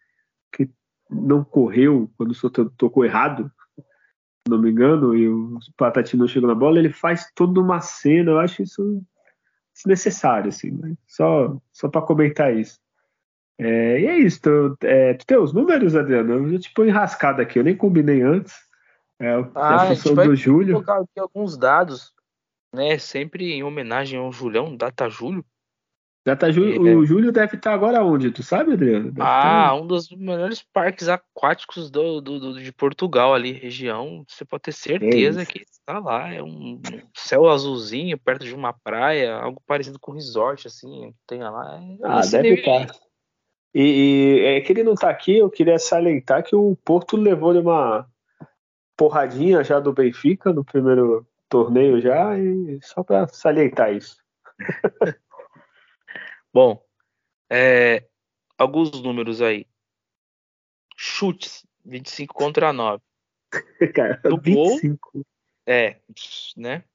[0.56, 0.70] que
[1.10, 6.28] não correu quando o Soteudo tocou errado, se não me engano, e o Patati não
[6.28, 6.80] chegou na bola.
[6.80, 8.32] Ele faz toda uma cena.
[8.32, 9.04] Eu acho isso
[9.74, 10.72] desnecessário, assim.
[10.72, 10.96] Né?
[11.08, 12.80] Só, só para comentar isso.
[13.58, 14.42] É, e é isso.
[14.42, 16.54] Tu, é, tu tem os números, Adriano?
[16.54, 18.54] Eu ponho enrascado aqui, eu nem combinei antes.
[19.20, 20.74] É, ah, a função do Júlio.
[20.74, 22.14] colocar aqui alguns dados,
[22.74, 22.98] né?
[22.98, 25.46] Sempre em homenagem ao Julião, Data Júlio.
[26.26, 26.96] Data Júlio, é...
[26.96, 28.32] o Júlio deve estar agora onde?
[28.32, 29.12] Tu sabe, Adriano?
[29.12, 34.26] Deve ah, um dos melhores parques aquáticos do, do, do, de Portugal ali, região.
[34.28, 36.34] Você pode ter certeza é que está lá.
[36.34, 36.82] É um
[37.16, 41.80] céu azulzinho perto de uma praia, algo parecido com resort, assim, tem lá.
[41.80, 42.88] É ah, deve estar.
[43.72, 47.54] E, e, é que ele não está aqui, eu queria salientar que o Porto levou
[47.54, 48.08] uma
[48.98, 54.18] porradinha já do Benfica no primeiro torneio já, e só para salientar isso.
[56.56, 56.82] Bom,
[57.52, 58.08] é,
[58.58, 59.68] alguns números aí.
[60.96, 63.04] Chutes, 25 contra 9.
[63.94, 65.12] Cara, no 25.
[65.12, 65.26] Gol,
[65.68, 66.00] é,
[66.56, 66.86] né?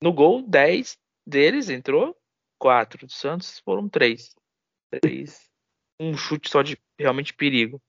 [0.00, 2.16] No gol, 10 deles entrou,
[2.56, 4.32] 4 do Santos foram 3.
[5.02, 5.50] 3.
[5.98, 7.82] Um chute só de realmente perigo.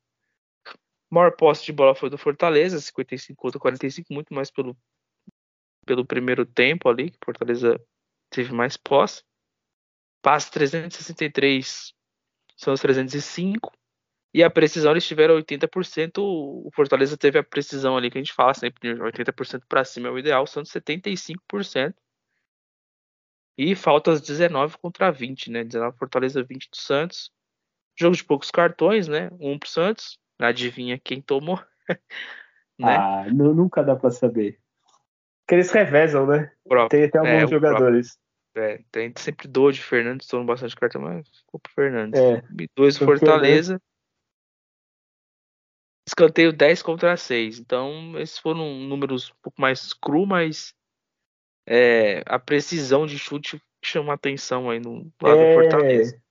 [1.12, 4.76] O maior posse de bola foi do Fortaleza, 55 contra 45, muito mais pelo,
[5.86, 7.80] pelo primeiro tempo ali, que Fortaleza
[8.32, 9.24] teve mais posse.
[10.26, 11.94] Passe 363
[12.58, 13.72] são os 305.
[14.34, 16.18] E a precisão eles tiveram 80%.
[16.18, 20.12] O Fortaleza teve a precisão ali que a gente fala sempre, 80% para cima é
[20.12, 21.94] o ideal, são 75%.
[23.56, 25.64] E faltas 19 contra 20, né?
[25.64, 27.32] 19 Fortaleza, 20 do Santos.
[27.96, 29.30] Jogo de poucos cartões, né?
[29.40, 31.62] Um pro Santos, Adivinha quem tomou?
[32.80, 32.98] né?
[32.98, 34.60] Ah, não, nunca dá para saber.
[35.46, 36.52] Porque eles revezam, né?
[36.68, 36.90] Próprio.
[36.90, 38.18] Tem até alguns é, jogadores.
[38.56, 42.20] É, tem sempre dois de Fernandes, tomando bastante cartão, mas ficou pro Fernandes.
[42.20, 42.42] É,
[42.76, 43.82] dois do Fortaleza.
[46.08, 47.60] Escanteio 10 contra 6.
[47.60, 50.74] Então, esses foram números um pouco mais cru, mas
[51.68, 56.22] é, a precisão de chute chama atenção aí no lado é, do Fortaleza.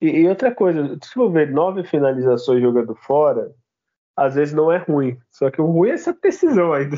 [0.00, 3.54] E, e, outra coisa, se for ver nove finalizações jogando fora,
[4.16, 5.18] às vezes não é ruim.
[5.30, 6.96] Só que o ruim é essa precisão ainda.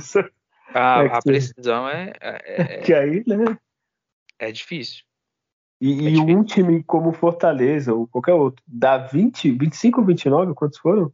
[0.74, 3.58] Ah, é a precisão é, é, Que aí, né?
[4.42, 5.04] É difícil.
[5.80, 10.54] E, é e um time como Fortaleza ou qualquer outro dá 20, 25 ou 29,
[10.54, 11.12] quantos foram?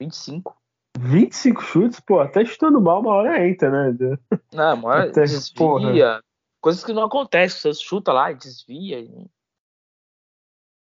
[0.00, 0.56] 25.
[0.96, 4.18] 25 chutes, pô, até chutando mal, uma hora entra, né?
[4.52, 5.56] Não, uma hora até, desvia.
[5.56, 6.22] Porra.
[6.60, 9.02] Coisas que não acontecem, você chuta lá e desvia.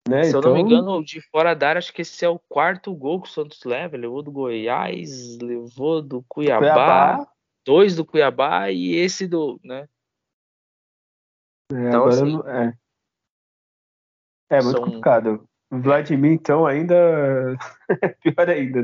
[0.07, 0.41] Né, Se então...
[0.41, 2.93] eu não me então engano, de fora da área, acho que esse é o quarto
[2.95, 3.97] gol que o Santos leva.
[3.97, 7.27] Levou do Goiás, levou do Cuiabá, Cuiabá.
[7.65, 9.59] dois do Cuiabá e esse do.
[9.63, 9.87] né?
[11.71, 12.73] É, então, assim, é.
[14.49, 14.84] é muito são...
[14.84, 15.47] complicado.
[15.71, 16.95] Vladimir, então, ainda.
[18.21, 18.82] pior ainda.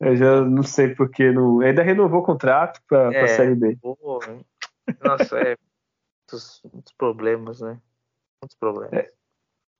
[0.00, 1.60] Eu já não sei porque não.
[1.60, 3.78] Ainda renovou o contrato para é, a Série B.
[3.80, 4.20] Pô,
[5.02, 5.56] nossa, é.
[6.22, 7.80] Muitos, muitos, problemas, né?
[8.42, 8.92] Muitos problemas.
[8.92, 9.12] É,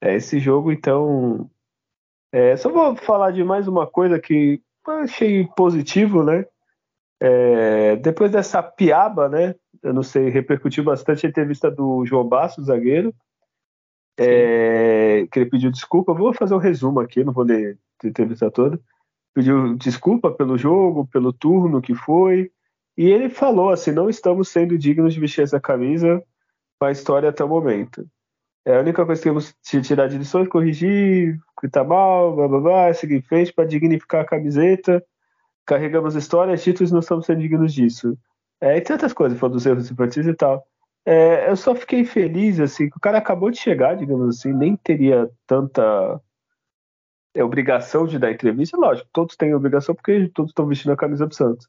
[0.01, 1.51] é esse jogo, então.
[2.33, 6.45] É, só vou falar de mais uma coisa que eu achei positivo, né?
[7.21, 9.55] É, depois dessa piaba, né?
[9.87, 13.15] Eu não sei, repercutiu bastante a entrevista do João Basso, zagueiro.
[14.19, 16.15] É, que ele pediu desculpa.
[16.15, 18.81] vou fazer um resumo aqui, não vou ler a entrevista toda
[19.37, 22.51] pediu desculpa pelo jogo, pelo turno que foi,
[22.97, 26.25] e ele falou assim: não estamos sendo dignos de vestir essa camisa
[26.81, 28.09] com a história até o momento.
[28.65, 32.49] É a única coisa que temos que tirar de lições, corrigir, que tá mal, blá
[32.49, 35.05] blá blá, seguir em frente para dignificar a camiseta.
[35.67, 38.17] Carregamos histórias, títulos, não estamos sendo dignos disso.
[38.61, 40.67] É, e tantas coisas, falando dos erros infantis e tal.
[41.05, 44.77] É, eu só fiquei feliz, assim, que o cara acabou de chegar, digamos assim, nem
[44.77, 46.21] teria tanta
[47.43, 51.35] obrigação de dar entrevista, lógico, todos têm obrigação porque todos estão vestindo a camisa do
[51.35, 51.69] Santos.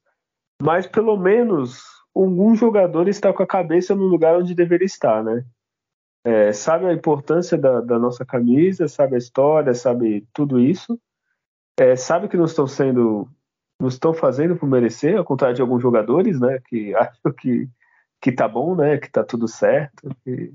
[0.62, 1.84] Mas pelo menos
[2.15, 5.45] algum jogador está com a cabeça no lugar onde deveria estar, né?
[6.26, 11.00] É, sabe a importância da, da, nossa camisa, sabe a história, sabe tudo isso.
[11.80, 13.30] É, sabe que não estão sendo,
[13.79, 16.59] não estão fazendo por merecer, ao contrário de alguns jogadores, né?
[16.67, 17.69] Que acham que
[18.19, 18.97] que tá bom, né?
[18.97, 20.09] Que tá tudo certo.
[20.23, 20.51] Que,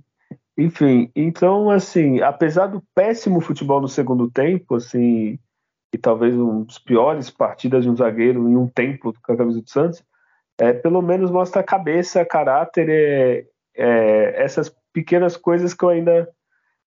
[0.56, 5.38] enfim, então, assim, apesar do péssimo futebol no segundo tempo, assim,
[5.92, 9.60] e talvez um dos piores partidas de um zagueiro em um tempo com a camisa
[9.60, 10.02] do Santos,
[10.58, 16.28] é, pelo menos mostra a cabeça, caráter, é, é, essas pequenas coisas que eu ainda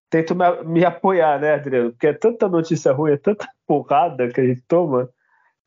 [0.09, 1.91] tento me, me, apoiar, né, Adriano?
[1.91, 5.09] Porque é tanta notícia ruim, é tanta porrada que a gente toma,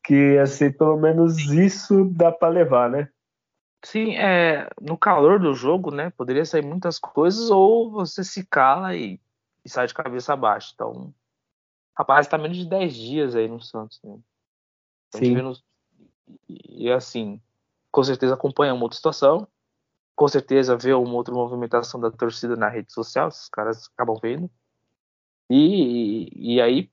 [0.09, 3.11] que, assim, pelo menos isso dá para levar, né?
[3.85, 6.09] Sim, é, no calor do jogo, né?
[6.09, 9.21] Poderia sair muitas coisas, ou você se cala e,
[9.63, 10.71] e sai de cabeça abaixo.
[10.73, 11.13] Então,
[11.95, 14.17] rapaz, tá menos de 10 dias aí no Santos, né?
[15.13, 15.35] Sim.
[15.35, 15.53] Vendo,
[16.47, 17.39] e assim,
[17.91, 19.47] com certeza acompanha uma outra situação,
[20.15, 24.49] com certeza vê uma outra movimentação da torcida na rede social, esses caras acabam vendo.
[25.51, 26.89] E, e aí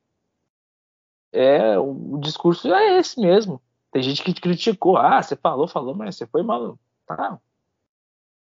[1.33, 3.61] é o discurso é esse mesmo.
[3.91, 6.79] Tem gente que criticou, ah, você falou, falou, mas você foi mal.
[7.07, 7.39] Tá.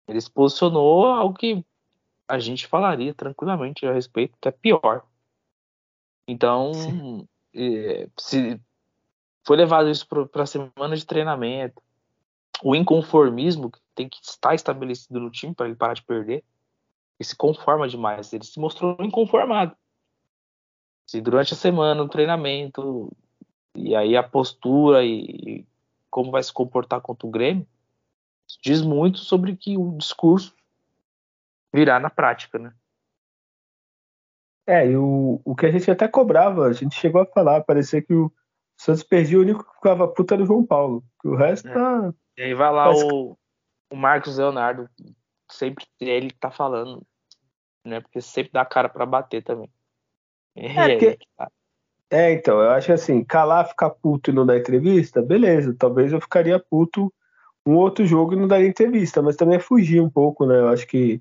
[0.08, 1.66] Ele se posicionou ao que
[2.28, 5.04] a gente falaria tranquilamente a respeito, que é pior.
[6.28, 6.72] Então,
[7.54, 8.60] é, se
[9.46, 11.82] foi levado isso para a semana de treinamento,
[12.64, 16.44] o inconformismo que tem que estar estabelecido no time para ele parar de perder,
[17.20, 18.34] ele se conforma demais.
[18.34, 19.76] Ele se mostrou inconformado.
[21.06, 23.12] Se durante a semana, no treinamento,
[23.76, 25.66] e aí a postura e,
[26.10, 27.68] como vai se comportar contra o Grêmio
[28.62, 30.56] diz muito sobre que o discurso
[31.74, 32.74] virá na prática, né?
[34.68, 38.02] É, e o, o que a gente até cobrava, a gente chegou a falar, parecia
[38.02, 38.32] que o
[38.78, 41.74] Santos perdia o único que ficava puta do João Paulo, que o resto é.
[41.74, 42.14] tá...
[42.38, 43.38] E aí vai lá o,
[43.92, 44.90] o Marcos Leonardo,
[45.50, 47.06] sempre ele tá falando,
[47.86, 48.02] né?
[48.02, 49.72] Porque sempre dá cara para bater também.
[50.56, 51.50] É, é porque, tá.
[52.10, 56.22] É, então, eu acho assim, calar, ficar puto e não dar entrevista, beleza, talvez eu
[56.22, 57.12] ficaria puto
[57.66, 60.60] um outro jogo e não daria entrevista, mas também é fugir um pouco, né?
[60.60, 61.20] Eu acho que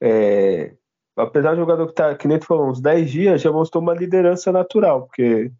[0.00, 0.74] é,
[1.16, 3.94] apesar do jogador que tá, que nem tu falou, uns 10 dias, já mostrou uma
[3.94, 5.50] liderança natural, porque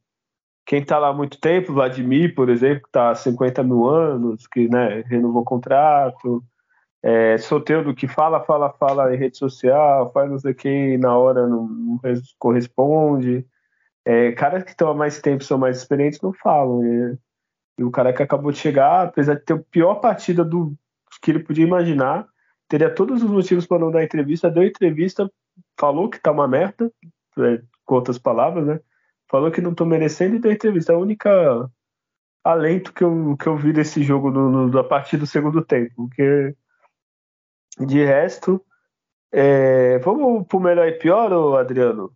[0.66, 4.47] quem tá lá há muito tempo, Vladimir, por exemplo, que tá há 50 mil anos,
[4.47, 6.42] que né, renovou o contrato,
[7.03, 11.17] é, solteiro que fala, fala, fala em rede social, faz não sei o que na
[11.17, 12.01] hora não, não
[12.39, 13.47] corresponde.
[14.05, 16.85] É, caras que estão há mais tempo, são mais experientes, não falam.
[16.85, 17.19] E,
[17.79, 20.75] e, o cara que acabou de chegar, apesar de ter a pior partida do
[21.23, 22.27] que ele podia imaginar,
[22.69, 25.31] teria todos os motivos para não dar entrevista, deu entrevista,
[25.79, 26.93] falou que tá uma merda,
[27.39, 28.81] é, com outras palavras, né?
[29.31, 30.93] Falou que não tô merecendo e deu entrevista.
[30.93, 31.71] A única
[32.45, 35.93] alento que eu, que eu vi desse jogo no, no, a partir do segundo tempo,
[35.97, 36.55] porque
[37.79, 38.65] de resto,
[39.33, 42.15] é, vamos pro melhor e pior, Adriano?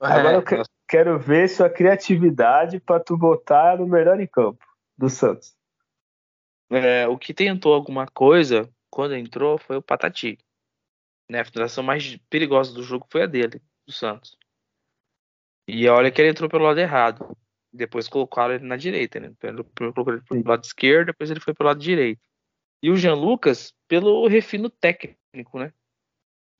[0.00, 4.64] Agora é, eu quero ver sua criatividade para tu botar no melhor em campo
[4.98, 5.56] do Santos.
[6.70, 10.38] É, o que tentou alguma coisa quando entrou foi o Patati.
[11.30, 11.40] Né?
[11.40, 14.36] A finalização mais perigosa do jogo foi a dele, do Santos.
[15.66, 17.36] E olha que ele entrou pelo lado errado.
[17.72, 19.32] Depois colocaram ele na direita, né?
[19.42, 22.20] Ele colocou ele pelo lado esquerdo, depois ele foi pelo lado direito.
[22.84, 25.72] E o Jean Lucas pelo refino técnico, né?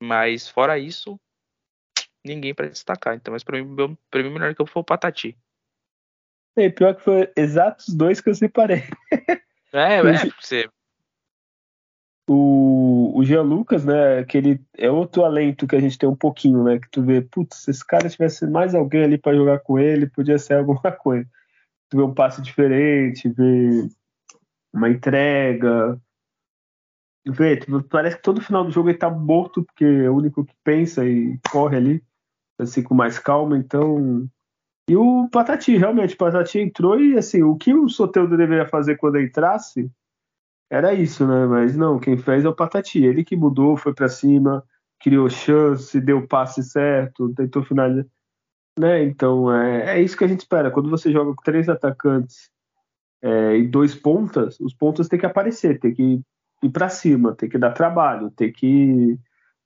[0.02, 1.20] Mas fora isso,
[2.24, 3.14] ninguém para destacar.
[3.14, 5.36] Então, mas para mim, o prêmio melhor que eu foi o Patati.
[6.56, 8.84] É, pior que foi exatos dois que eu separei.
[9.76, 10.02] É, é,
[10.40, 10.70] você.
[12.28, 14.20] O, o Jean Lucas, né?
[14.20, 16.78] Aquele é outro alento que a gente tem um pouquinho, né?
[16.78, 20.06] Que tu vê, putz, se esse cara tivesse mais alguém ali para jogar com ele,
[20.08, 21.28] podia ser alguma coisa.
[21.90, 23.88] Tu vê um passe diferente, vê
[24.72, 26.00] uma entrega.
[27.26, 27.58] Vê,
[27.88, 31.06] parece que todo final do jogo ele tá morto, porque é o único que pensa
[31.06, 32.04] e corre ali,
[32.58, 33.56] assim, com mais calma.
[33.56, 34.28] Então,
[34.88, 38.96] e o Patati, realmente, o Patati entrou e assim, o que o Soteldo deveria fazer
[38.96, 39.90] quando entrasse
[40.70, 41.46] era isso, né?
[41.46, 43.02] Mas não, quem fez é o Patati.
[43.02, 44.62] Ele que mudou, foi para cima,
[45.00, 48.06] criou chance, deu o passe certo, tentou finalizar.
[48.78, 49.04] Né?
[49.04, 50.70] Então é, é isso que a gente espera.
[50.70, 52.50] Quando você joga com três atacantes
[53.22, 56.20] é, e dois pontas, os pontas têm que aparecer, tem que
[56.66, 59.18] ir para cima, tem que dar trabalho, tem que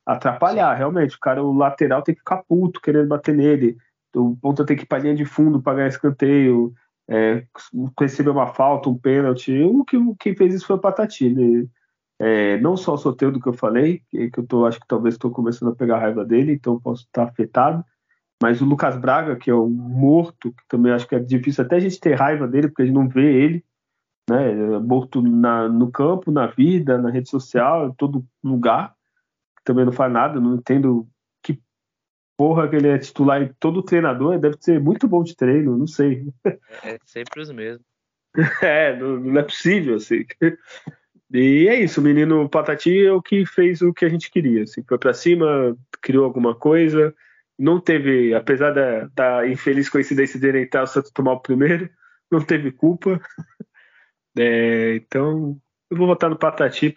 [0.07, 1.17] atrapalhar, realmente.
[1.17, 3.77] O cara, o lateral tem que ficar puto, querendo bater nele
[4.15, 6.73] o ponta tem que ir para linha de fundo para ganhar escanteio,
[7.09, 7.45] é,
[7.99, 9.53] receber uma falta, um pênalti.
[9.63, 11.31] O que quem fez isso foi o Patati.
[11.31, 11.67] Né?
[12.19, 15.31] É, não só o Soteldo que eu falei, que, eu tô, acho que talvez estou
[15.31, 17.85] começando a pegar raiva dele, então posso estar afetado.
[18.43, 21.77] Mas o Lucas Braga, que é um morto, que também acho que é difícil até
[21.77, 23.65] a gente ter raiva dele, porque a gente não vê ele,
[24.29, 24.51] né?
[24.51, 28.95] É morto na, no campo, na vida, na rede social, em todo lugar.
[29.65, 31.09] Também não faz nada, não entendo
[32.39, 35.89] porra que ele é titular em todo treinador, deve ser muito bom de treino, não
[35.89, 36.29] sei.
[36.85, 37.85] É sempre os mesmos.
[38.63, 40.25] É, não, não, é possível, assim.
[41.33, 44.63] E é isso, o menino Patati é o que fez o que a gente queria,
[44.63, 47.13] assim, foi para cima, criou alguma coisa,
[47.59, 51.91] não teve, apesar da, da infeliz coincidência de o Santos tomar o primeiro,
[52.31, 53.21] não teve culpa.
[54.39, 56.95] É, então, eu vou votar no Patati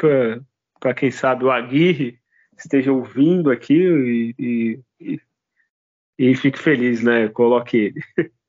[0.80, 2.20] para quem sabe o Aguirre
[2.58, 5.22] esteja ouvindo aqui e, e, e
[6.22, 7.28] e fique feliz, né?
[7.30, 8.02] Coloque ele.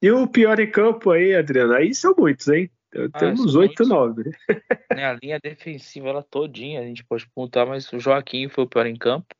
[0.00, 2.70] E o pior em campo aí, Adriano, aí são muitos, hein?
[2.94, 4.30] Ah, Temos oito, nove.
[4.94, 8.68] Né, a linha defensiva ela todinha, a gente pode pontuar, mas o Joaquim foi o
[8.68, 9.34] pior em campo,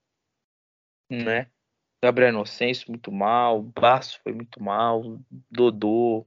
[1.08, 1.46] né?
[2.02, 6.26] Gabriel Inocêncio muito mal, o Baço foi muito mal, Dodô,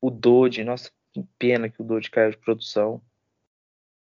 [0.00, 3.00] o Dodi, nossa, que pena que o Dodi caiu de produção.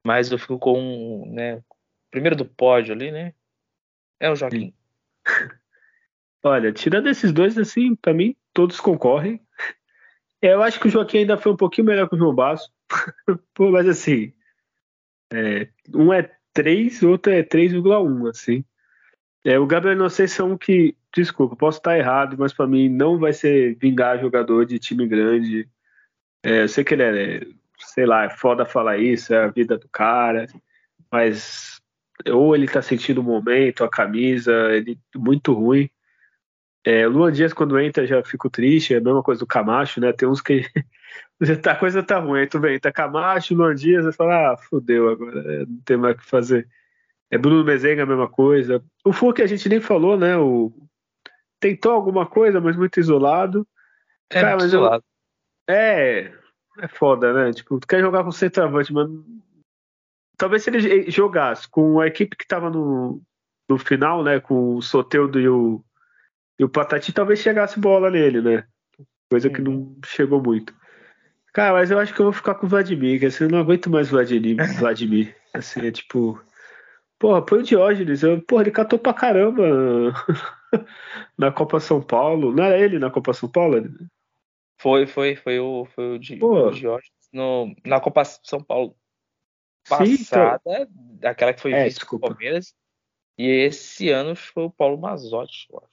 [0.05, 1.63] Mas eu fico com, né,
[2.11, 3.35] primeiro do pódio ali, né?
[4.19, 4.73] É o Joaquim.
[6.43, 9.41] Olha, tirando esses dois, assim, para mim, todos concorrem.
[10.41, 12.73] Eu acho que o Joaquim ainda foi um pouquinho melhor que o João Basso.
[13.59, 14.33] Mas assim,
[15.33, 18.65] é, um é 3, o outro é 3,1, assim.
[19.45, 23.19] É, o Gabriel Inocência é um que, desculpa, posso estar errado, mas para mim não
[23.19, 25.69] vai ser vingar jogador de time grande.
[26.43, 27.47] É, eu sei que ele é,
[27.79, 30.47] sei lá, é foda falar isso, é a vida do cara,
[31.11, 31.81] mas
[32.29, 35.89] ou ele tá sentindo o momento, a camisa, ele muito ruim.
[36.85, 40.01] É, o Luan Dias, quando entra, já fico triste, é a mesma coisa do Camacho,
[40.01, 40.13] né?
[40.13, 40.65] Tem uns que.
[41.69, 45.11] a coisa tá ruim, aí tu vem, tá Camacho, Luan Dias, você fala, ah, fodeu
[45.11, 46.67] agora, é, não tem mais o que fazer.
[47.31, 48.83] É Bruno Mezenga, a mesma coisa.
[49.05, 50.37] O Fu que a gente nem falou, né?
[50.37, 50.73] O...
[51.61, 53.67] Tentou alguma coisa, mas muito isolado.
[54.31, 55.05] É, Cara, muito isolado.
[55.71, 56.33] É,
[56.79, 57.53] é foda, né?
[57.53, 59.09] Tipo, tu quer jogar com centroavante, mas.
[60.37, 63.21] Talvez se ele jogasse com a equipe que tava no,
[63.69, 64.41] no final, né?
[64.41, 65.85] Com o Soteudo e o
[66.61, 68.65] e o Patati talvez chegasse bola nele, né?
[69.31, 70.01] Coisa que não uhum.
[70.05, 70.75] chegou muito.
[71.55, 73.61] Cara, mas eu acho que eu vou ficar com o Vladimir, que assim, eu não
[73.61, 74.57] aguento mais Vladimir.
[74.79, 75.35] Vladimir.
[75.55, 76.39] Assim, é tipo.
[77.19, 78.23] Porra, põe o Diógenes.
[78.23, 79.63] Eu, porra, ele catou pra caramba
[81.39, 82.55] na Copa São Paulo.
[82.55, 83.83] Não era ele na Copa São Paulo?
[84.81, 88.97] Foi, foi, foi o, foi o, Di, o Diógenes no, na Copa São Paulo
[89.87, 91.31] passada, Sim, então...
[91.31, 92.75] aquela que foi é, vice Palmeiras.
[93.37, 95.91] E esse ano foi o Paulo Mazotti, eu acho.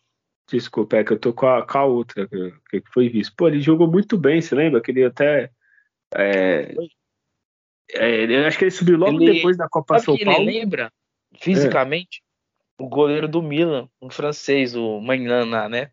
[0.50, 3.36] Desculpa, é que eu tô com a, com a outra que, que foi visto.
[3.36, 4.82] Pô, ele jogou muito bem, você lembra?
[4.82, 5.52] Que ele até.
[6.16, 6.74] É,
[7.92, 10.44] é, acho que ele subiu logo ele, depois da Copa São Paulo.
[10.44, 10.94] Ele lembra,
[11.42, 12.24] fisicamente,
[12.80, 12.84] é.
[12.84, 15.92] o goleiro do Milan, um francês, o Magnana, né?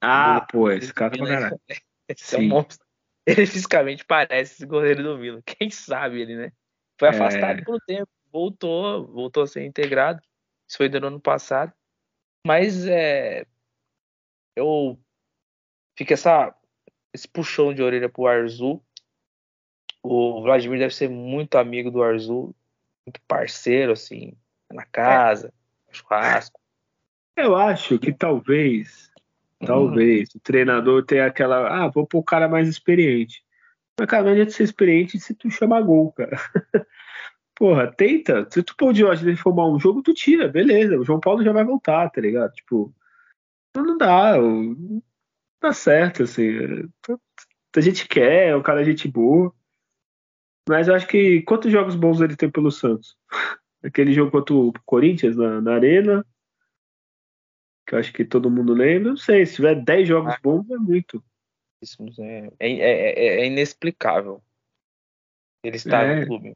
[0.00, 1.56] Ah, do, pô, esse cara tá
[2.08, 2.86] Esse é um monstro.
[3.26, 5.40] Ele fisicamente parece esse goleiro do Milan.
[5.46, 6.52] Quem sabe ele, né?
[6.98, 7.10] Foi é.
[7.12, 7.64] afastado é...
[7.64, 10.20] por um tempo, voltou, voltou a ser integrado.
[10.68, 11.72] Isso foi do ano passado.
[12.44, 13.46] Mas é,
[14.56, 14.98] eu
[15.96, 16.52] fica essa
[17.14, 18.82] esse puxão de orelha pro Arzu.
[20.02, 22.54] O Vladimir deve ser muito amigo do Arzu,
[23.06, 24.34] muito parceiro assim,
[24.72, 25.52] na casa.
[25.92, 26.60] churrasco.
[27.36, 29.11] Eu acho que talvez,
[29.64, 31.84] talvez, o treinador tenha aquela.
[31.84, 33.42] Ah, vou pôr o cara mais experiente.
[33.98, 36.36] Mas, cara, não adianta ser experiente se tu chama gol, cara.
[37.54, 38.46] Porra, tenta.
[38.50, 40.98] Se tu pôr o Diógenes formar um jogo, tu tira, beleza.
[40.98, 42.52] O João Paulo já vai voltar, tá ligado?
[42.52, 42.92] Tipo,
[43.76, 44.36] não dá.
[44.36, 45.02] Não
[45.60, 46.88] dá certo, assim.
[47.76, 49.54] A gente quer, é um cara gente boa.
[50.68, 53.16] Mas eu acho que quantos jogos bons ele tem pelo Santos?
[53.84, 56.24] Aquele jogo contra o Corinthians na, na Arena,
[57.92, 59.10] que eu acho que todo mundo lembra.
[59.10, 60.38] Não sei, se tiver 10 jogos ah.
[60.42, 61.22] bons, é muito.
[61.82, 64.42] Isso é, é, é, é inexplicável.
[65.62, 66.54] Ele está no clube.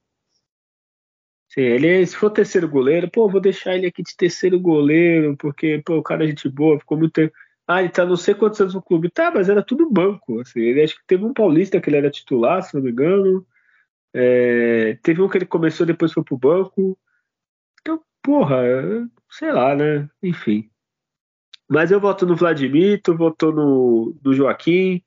[1.48, 5.80] Sim, ele, se for terceiro goleiro, pô, vou deixar ele aqui de terceiro goleiro, porque,
[5.84, 7.34] pô, o cara é gente boa, ficou muito tempo.
[7.68, 9.10] Ah, ele tá não sei quantos anos no clube.
[9.10, 10.40] Tá, mas era tudo banco.
[10.40, 13.46] Assim, ele acho que teve um paulista que ele era titular, se não me engano.
[14.14, 16.98] É, teve um que ele começou depois foi pro banco.
[17.80, 18.62] Então, porra,
[19.30, 20.08] sei lá, né?
[20.22, 20.70] Enfim.
[21.68, 25.02] Mas eu voto no Vladimir, tu votou no, no Joaquim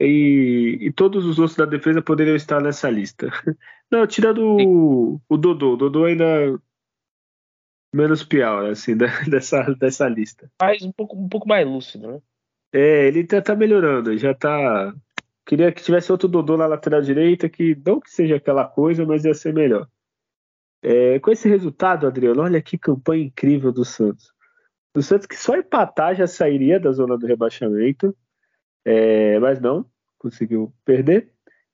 [0.00, 3.28] e, e, todos os outros da defesa poderiam estar nessa lista.
[3.90, 5.74] Não, tirando o, o Dodô.
[5.74, 6.24] O Dodô ainda
[7.92, 8.96] menos pior, assim,
[9.28, 10.50] dessa, dessa lista.
[10.60, 12.20] Mas um pouco, um pouco mais lúcido, né?
[12.72, 14.94] É, ele tá, tá melhorando, já tá.
[15.44, 19.24] Queria que tivesse outro Dodô na lateral direita, que não que seja aquela coisa, mas
[19.24, 19.88] ia ser melhor.
[20.82, 24.32] É, com esse resultado, Adriano, olha que campanha incrível do Santos.
[24.96, 28.16] Do Santos que só empatar já sairia da zona do rebaixamento,
[28.82, 29.84] é, mas não,
[30.18, 31.30] conseguiu perder.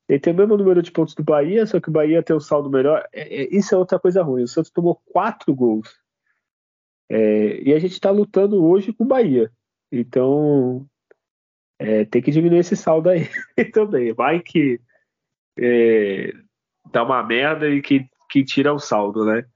[0.09, 2.41] Ele tem o mesmo número de pontos do Bahia, só que o Bahia tem um
[2.41, 3.09] saldo melhor.
[3.13, 4.43] É, é, isso é outra coisa ruim.
[4.43, 5.89] O Santos tomou quatro gols.
[7.09, 9.53] É, e a gente está lutando hoje com o Bahia.
[9.93, 10.85] Então
[11.79, 13.29] é, tem que diminuir esse saldo aí
[13.73, 14.13] também.
[14.13, 14.81] Vai que
[15.57, 16.33] é,
[16.91, 19.47] dá uma merda e que, que tira o saldo, né?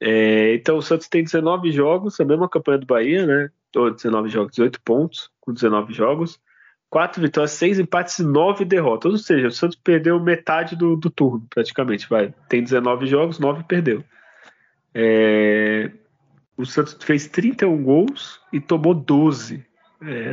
[0.00, 3.50] É, então o Santos tem 19 jogos, a mesma campanha do Bahia, né?
[3.76, 6.40] Ou 19 jogos, 18 pontos com 19 jogos.
[6.90, 9.12] Quatro vitórias, seis empates e nove derrotas.
[9.12, 12.08] Ou seja, o Santos perdeu metade do, do turno, praticamente.
[12.08, 12.32] Vai.
[12.48, 14.02] Tem 19 jogos, 9 perdeu.
[14.94, 15.90] É,
[16.56, 19.64] o Santos fez 31 gols e tomou 12.
[20.00, 20.32] É,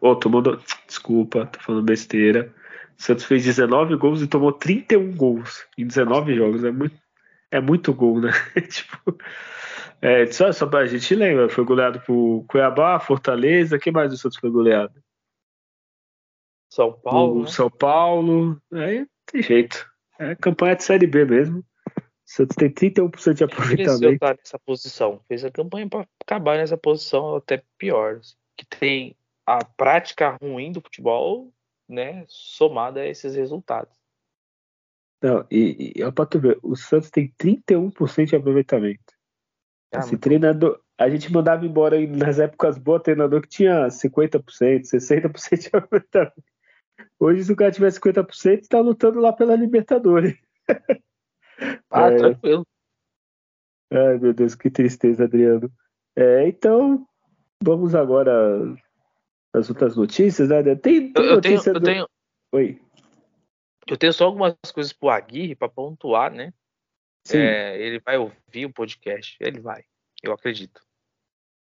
[0.00, 0.60] oh, tomou do...
[0.86, 2.52] Desculpa, tô falando besteira.
[2.98, 6.64] O Santos fez 19 gols e tomou 31 gols em 19 jogos.
[6.64, 6.96] É muito,
[7.56, 8.30] é muito gol, né?
[8.70, 9.16] tipo,
[10.00, 14.38] é, só, só pra gente lembrar, foi goleado por Cuiabá, Fortaleza, que mais o Santos
[14.38, 14.94] foi goleado?
[16.70, 17.42] São Paulo.
[17.42, 17.48] Né?
[17.48, 18.60] São Paulo.
[18.72, 19.90] Aí tem jeito.
[20.18, 21.60] É campanha de Série B mesmo.
[21.60, 21.64] O
[22.24, 24.14] Santos tem 31% de aproveitamento.
[24.14, 25.20] Estar nessa posição.
[25.28, 28.20] Fez a campanha para acabar nessa posição, até pior.
[28.56, 31.52] Que tem a prática ruim do futebol,
[31.88, 33.95] né, somada a esses resultados.
[35.22, 39.14] Não, e, e para tu ver, o Santos tem 31% de aproveitamento.
[39.94, 44.42] Ah, Esse treinador, a gente mandava embora nas épocas boas treinador que tinha 50%,
[44.82, 46.42] 60% de aproveitamento.
[47.18, 50.34] Hoje, se o cara tiver 50%, está lutando lá pela Libertadores.
[51.90, 52.16] Ah, é...
[52.16, 52.66] tranquilo.
[53.90, 55.72] Ai, meu Deus, que tristeza, Adriano.
[56.14, 57.06] É, então,
[57.62, 58.76] vamos agora
[59.54, 60.62] às outras notícias, né?
[60.76, 61.70] Tem, tem eu, eu, tenho, do...
[61.70, 62.08] eu tenho.
[62.52, 62.80] Oi.
[63.86, 66.52] Eu tenho só algumas coisas pro Aguirre para pontuar, né?
[67.32, 69.36] É, ele vai ouvir o podcast.
[69.40, 69.84] Ele vai,
[70.22, 70.80] eu acredito.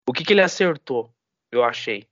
[0.06, 1.14] O que, que ele acertou,
[1.50, 2.06] eu achei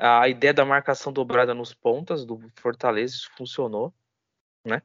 [0.00, 3.92] a ideia da marcação dobrada nos pontas do Fortaleza isso funcionou,
[4.64, 4.82] né?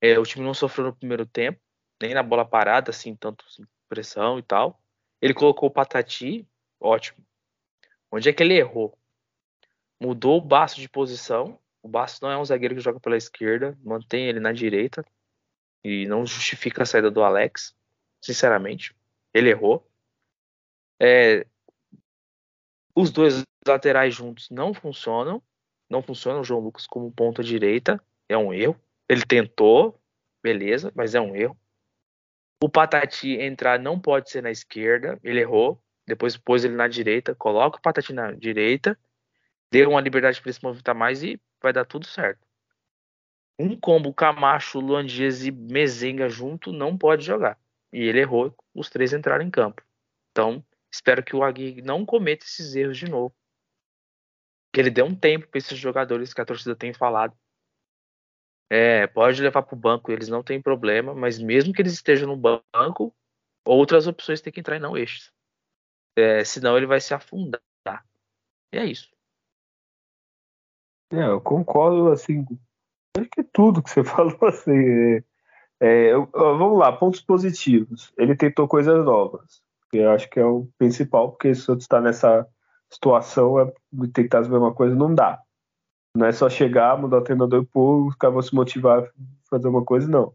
[0.00, 1.58] É, o time não sofreu no primeiro tempo,
[2.02, 4.78] nem na bola parada, assim, tanto assim, pressão e tal.
[5.22, 6.46] Ele colocou o Patati,
[6.78, 7.24] ótimo.
[8.10, 8.98] Onde é que ele errou?
[9.98, 11.58] Mudou o Baço de posição.
[11.82, 15.04] O Baço não é um zagueiro que joga pela esquerda, mantém ele na direita
[15.82, 17.74] e não justifica a saída do Alex,
[18.20, 18.94] sinceramente.
[19.34, 19.86] Ele errou.
[21.00, 21.44] É,
[22.94, 25.42] os dois laterais juntos não funcionam.
[25.90, 28.02] Não funciona o João Lucas como ponta direita.
[28.28, 28.80] É um erro.
[29.08, 30.00] Ele tentou,
[30.42, 31.56] beleza, mas é um erro.
[32.62, 35.18] O Patati entrar não pode ser na esquerda.
[35.24, 35.82] Ele errou.
[36.06, 37.34] Depois pôs ele na direita.
[37.34, 38.96] Coloca o Patati na direita.
[39.70, 42.46] Dê uma liberdade para ele se movimentar mais e vai dar tudo certo.
[43.58, 47.58] Um combo Camacho, Luan Dias e Mezenga junto não pode jogar.
[47.92, 48.54] E ele errou.
[48.74, 49.82] Os três entraram em campo.
[50.30, 53.34] Então, Espero que o Agui não cometa esses erros de novo.
[54.72, 57.36] Que ele dê um tempo para esses jogadores que a torcida tem falado.
[58.70, 62.28] É, pode levar para o banco, eles não têm problema, mas mesmo que eles estejam
[62.28, 63.14] no banco,
[63.64, 65.32] outras opções têm que entrar e não estes.
[66.16, 67.62] É, senão ele vai se afundar.
[68.72, 69.10] E é isso.
[71.12, 72.44] É, eu concordo, assim,
[73.18, 75.22] acho que tudo que você falou, assim, é,
[75.80, 78.12] é, vamos lá, pontos positivos.
[78.16, 82.46] Ele tentou coisas novas Eu acho que é o principal, porque se Santos está nessa
[82.90, 83.72] situação, é
[84.14, 85.38] tentar a mesma coisa, não dá.
[86.16, 89.08] Não é só chegar, mudar o treinador e pôr, vão se motivar a
[89.50, 90.34] fazer uma coisa, não.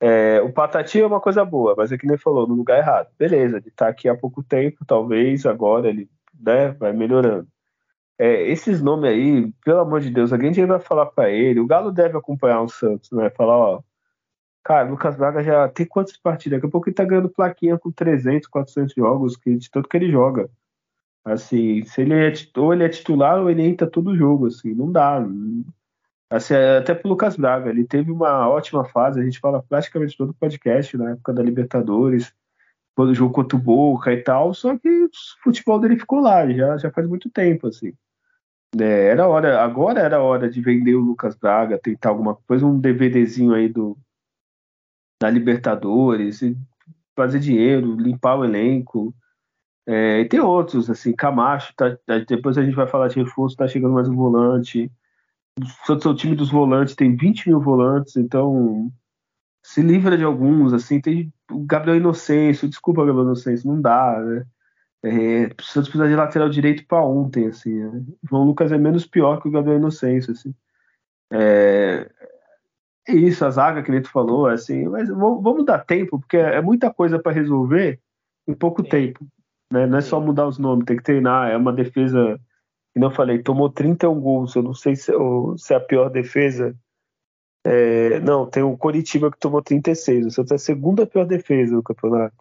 [0.00, 3.08] É, o Patati é uma coisa boa, mas é que nem falou, no lugar errado.
[3.16, 6.10] Beleza, ele está aqui há pouco tempo, talvez agora ele
[6.40, 7.46] né, vai melhorando.
[8.22, 11.58] É, esses nomes aí, pelo amor de Deus, alguém vai falar para ele.
[11.58, 13.28] O Galo deve acompanhar o Santos, né?
[13.30, 13.82] Falar, ó,
[14.62, 16.58] cara, Lucas Braga já tem quantas partidas?
[16.58, 19.96] Daqui a pouco ele tá ganhando plaquinha com 300, 400 jogos, que, de tanto que
[19.96, 20.48] ele joga.
[21.24, 24.92] Assim, se ele é, ou ele é titular ou ele entra todo jogo, assim, não
[24.92, 25.18] dá.
[26.30, 30.16] Assim, é, até pro Lucas Braga, ele teve uma ótima fase, a gente fala praticamente
[30.16, 32.32] todo podcast, na época da Libertadores,
[32.94, 35.10] quando jogou contra o Boca e tal, só que o
[35.42, 37.92] futebol dele ficou lá, já, já faz muito tempo, assim.
[38.78, 42.80] É, era hora, agora era hora de vender o Lucas Braga, tentar alguma coisa, um
[42.80, 43.98] DVDzinho aí do
[45.20, 46.40] da Libertadores,
[47.14, 49.14] fazer dinheiro, limpar o elenco.
[49.86, 53.56] É, e tem outros, assim, Camacho, tá, tá, depois a gente vai falar de reforço,
[53.56, 54.90] tá chegando mais um volante.
[55.88, 58.90] O, o time dos volantes tem 20 mil volantes, então
[59.62, 61.32] se livra de alguns, assim, tem
[61.66, 64.44] Gabriel Inocêncio, desculpa, Gabriel Inocêncio, não dá, né?
[65.04, 67.74] É, Santos precisa de lateral direito para ontem, assim.
[67.74, 68.04] Né?
[68.28, 70.54] João Lucas é menos pior que o Gabriel Inocêncio, assim.
[71.32, 72.08] É,
[73.08, 76.92] é isso, a zaga que ele falou, assim, mas vamos dar tempo, porque é muita
[76.92, 77.98] coisa para resolver
[78.46, 78.88] em pouco Sim.
[78.88, 79.26] tempo.
[79.72, 79.86] Né?
[79.86, 80.10] Não é Sim.
[80.10, 81.50] só mudar os nomes, tem que treinar.
[81.50, 82.40] É uma defesa,
[82.94, 84.54] como eu falei, tomou 31 gols.
[84.54, 85.12] Eu não sei se,
[85.56, 86.76] se é a pior defesa.
[87.64, 90.26] É, não, tem o Coritiba que tomou 36.
[90.26, 92.36] O Santos é a segunda pior defesa do campeonato.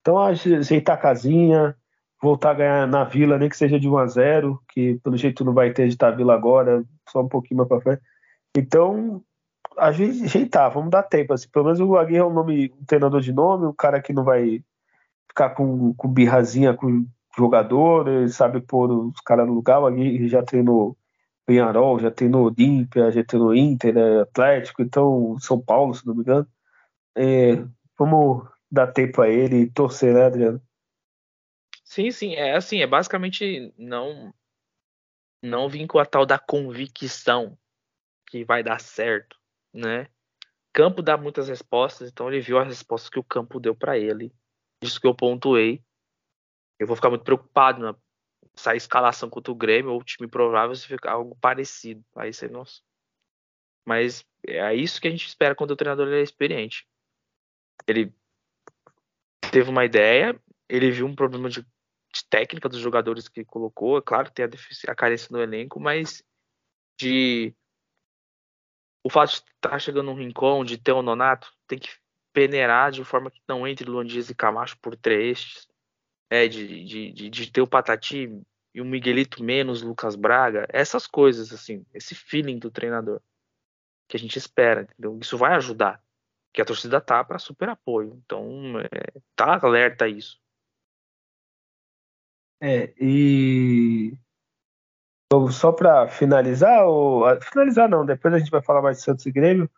[0.00, 1.76] Então, ajeitar a casinha,
[2.20, 5.44] voltar a ganhar na Vila, nem que seja de 1 a 0 que pelo jeito
[5.44, 8.02] não vai ter de a Vila agora, só um pouquinho mais para frente.
[8.56, 9.22] Então,
[9.76, 11.32] ajeitar, vamos dar tempo.
[11.32, 14.12] Assim, pelo menos o Aguirre é um, nome, um treinador de nome, um cara que
[14.12, 14.62] não vai
[15.28, 17.06] ficar com, com birrazinha com
[17.36, 19.80] jogador, ele sabe pôr os caras no lugar.
[19.80, 20.96] O Aguirre já treinou
[21.46, 26.22] Penharol, já treinou Olímpia, já treinou Inter, né, Atlético, então São Paulo, se não me
[26.22, 26.46] engano.
[27.16, 27.64] É,
[27.98, 30.60] vamos dar tempo a ele e torcer, né, Adriano?
[31.88, 34.34] Sim, sim, é assim, é basicamente não
[35.42, 37.58] não vir com a tal da convicção
[38.26, 39.38] que vai dar certo,
[39.72, 40.06] né?
[40.70, 44.30] Campo dá muitas respostas, então ele viu as respostas que o campo deu para ele.
[44.82, 45.82] Isso que eu pontuei.
[46.78, 47.96] Eu vou ficar muito preocupado na
[48.54, 52.04] sair escalação contra o Grêmio ou o time provável se ficar algo parecido.
[52.14, 52.82] Aí você, nossa.
[53.86, 56.86] Mas é isso que a gente espera quando o treinador é experiente.
[57.86, 58.12] Ele
[59.50, 61.66] teve uma ideia, ele viu um problema de
[62.18, 63.98] de técnica dos jogadores que colocou.
[63.98, 64.48] É claro tem a,
[64.90, 66.22] a carência no elenco, mas
[66.98, 67.54] de
[69.04, 71.88] o fato de estar tá chegando um rincão, de ter o um Nonato, tem que
[72.32, 75.66] peneirar de forma que não entre Luan Dias e Camacho por três.
[76.30, 78.30] É, de, de, de, de, ter o Patati
[78.74, 80.66] e o Miguelito menos Lucas Braga.
[80.68, 83.22] Essas coisas, assim, esse feeling do treinador
[84.06, 85.18] que a gente espera, entendeu?
[85.20, 86.02] Isso vai ajudar.
[86.52, 88.20] Que a torcida tá para super apoio.
[88.24, 90.38] Então, é, tá alerta a isso.
[92.60, 94.14] É, e
[95.50, 99.32] só para finalizar, ou finalizar não, depois a gente vai falar mais de Santos e
[99.32, 99.70] Grêmio.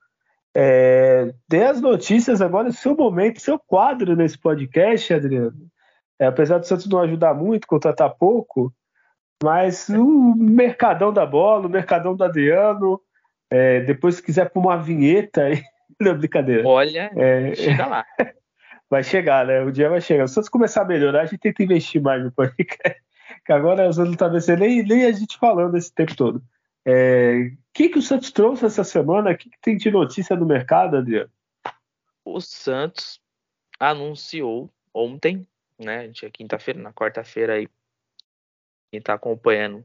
[0.54, 5.70] É, dê as notícias agora, seu momento, seu quadro nesse podcast, Adriano.
[6.18, 8.72] É, apesar do Santos não ajudar muito, contratar pouco,
[9.42, 13.00] mas o mercadão da bola, o mercadão do Adriano,
[13.50, 15.62] é, depois se quiser pôr uma vinheta aí,
[16.00, 16.66] não, brincadeira.
[16.66, 18.04] Olha, é, chega lá.
[18.90, 19.62] vai chegar, né?
[19.62, 20.26] O dia vai chegar.
[20.26, 23.00] Se você começar a melhorar, a gente tenta investir mais no podcast.
[23.48, 26.36] Agora o Santos não tá vencendo nem, nem a gente falando esse tempo todo.
[26.36, 26.42] O
[26.84, 29.30] é, que, que o Santos trouxe essa semana?
[29.30, 31.30] O que, que tem de notícia no mercado, Adriano?
[32.24, 33.20] O Santos
[33.78, 35.46] anunciou ontem,
[35.78, 36.00] né?
[36.00, 37.68] A gente é quinta-feira, na quarta-feira aí.
[38.90, 39.84] Quem tá acompanhando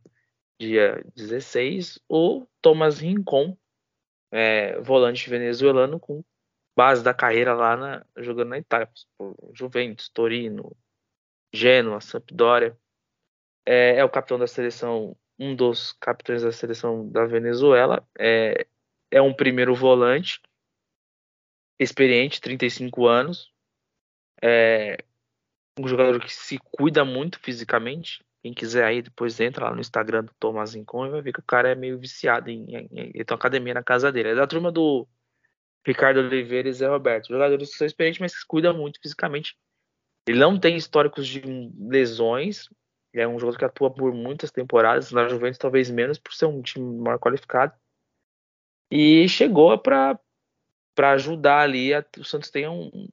[0.60, 3.56] dia 16, o Thomas Rincon,
[4.32, 6.24] é, volante venezuelano com
[6.76, 8.90] base da carreira lá na, jogando na Itália,
[9.54, 10.76] Juventus, Torino,
[11.54, 12.78] Genoa, Sampdoria.
[13.66, 18.08] É, é, o capitão da seleção, um dos capitães da seleção da Venezuela.
[18.18, 18.68] É,
[19.10, 20.42] é um primeiro volante,
[21.80, 23.54] experiente, 35 anos.
[24.42, 24.98] É
[25.80, 28.24] um jogador que se cuida muito fisicamente.
[28.42, 31.40] Quem quiser aí, depois entra lá no Instagram do Thomas Incon e vai ver que
[31.40, 34.30] o cara é meio viciado em, em, em uma academia na casa dele.
[34.30, 35.08] É da turma do
[35.86, 37.28] Ricardo Oliveira e Zé Roberto.
[37.28, 39.56] Jogadores que são experientes, mas que cuidam muito fisicamente.
[40.28, 41.42] Ele não tem históricos de
[41.78, 42.68] lesões.
[43.14, 45.12] Ele é um jogador que atua por muitas temporadas.
[45.12, 47.74] Na Juventus, talvez menos, por ser um time maior qualificado.
[48.92, 50.20] E chegou para
[50.98, 51.94] ajudar ali.
[51.94, 53.08] A, o Santos tem um,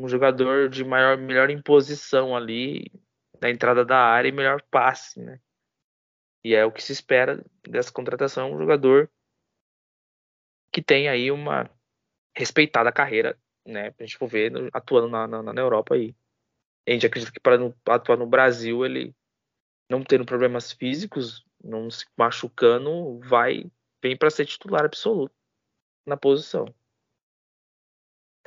[0.00, 2.90] um jogador de maior, melhor imposição ali
[3.40, 5.38] na entrada da área e melhor passe, né?
[6.44, 9.10] E é o que se espera dessa contratação, um jogador
[10.72, 11.68] que tem aí uma
[12.36, 13.90] respeitada carreira, né?
[13.90, 16.14] Pra gente for ver atuando na, na, na Europa aí.
[16.86, 17.58] A gente acredita que para
[17.88, 19.14] atuar no Brasil, ele
[19.90, 23.70] não tendo problemas físicos, não se machucando, vai
[24.02, 25.34] vem para ser titular absoluto
[26.06, 26.66] na posição.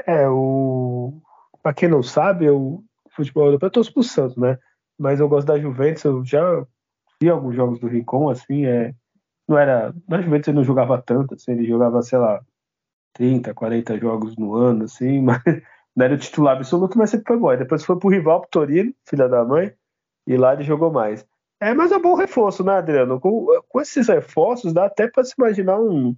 [0.05, 1.21] É, o
[1.61, 4.57] para quem não sabe, o futebol europeu eu torço né?
[4.97, 6.65] Mas eu gosto da Juventus, eu já
[7.21, 8.95] vi alguns jogos do Rincon, assim, é
[9.47, 12.41] não era, na Juventus ele não jogava tanto, assim, ele jogava, sei lá,
[13.13, 15.41] 30, 40 jogos no ano, assim, mas
[15.95, 17.49] não era o titular absoluto, mas sempre foi bom.
[17.49, 19.73] Aí depois foi pro rival, pro Torino, filha da mãe,
[20.27, 21.25] e lá ele jogou mais.
[21.59, 23.19] É, mas é um bom reforço, né, Adriano?
[23.19, 26.15] Com, com esses reforços, dá até para se imaginar um.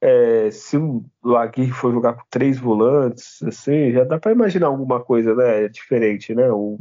[0.00, 1.04] É, se o
[1.36, 6.34] Aguirre for jogar com três volantes, assim, já dá para imaginar alguma coisa né, diferente,
[6.34, 6.48] né?
[6.52, 6.78] O,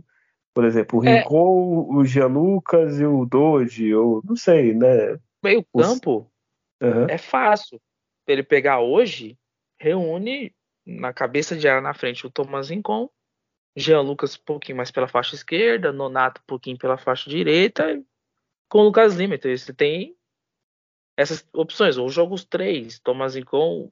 [0.54, 1.20] por exemplo, o é.
[1.20, 1.96] Rincon, é.
[1.96, 5.18] o Jean Lucas e o Doge, ou não sei, né?
[5.44, 6.30] Meio campo
[6.80, 6.88] Os...
[6.88, 7.08] uhum.
[7.10, 7.82] é fácil.
[8.28, 9.38] Ele pegar hoje,
[9.80, 10.56] reúne
[10.86, 13.10] na cabeça de área na frente o Thomas Rincon,
[13.76, 18.02] Jean Lucas um pouquinho mais pela faixa esquerda, Nonato um pouquinho pela faixa direita,
[18.70, 19.36] com o Lucas Lima.
[19.36, 20.16] Então você tem
[21.18, 21.98] essas opções.
[21.98, 23.92] Ou joga os três, Thomas Rincon,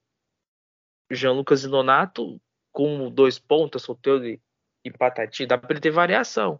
[1.11, 4.41] Jean Lucas e Nonato, com dois pontas, Soteldo e,
[4.83, 5.45] e Patati.
[5.45, 6.59] Dá para ele ter variação.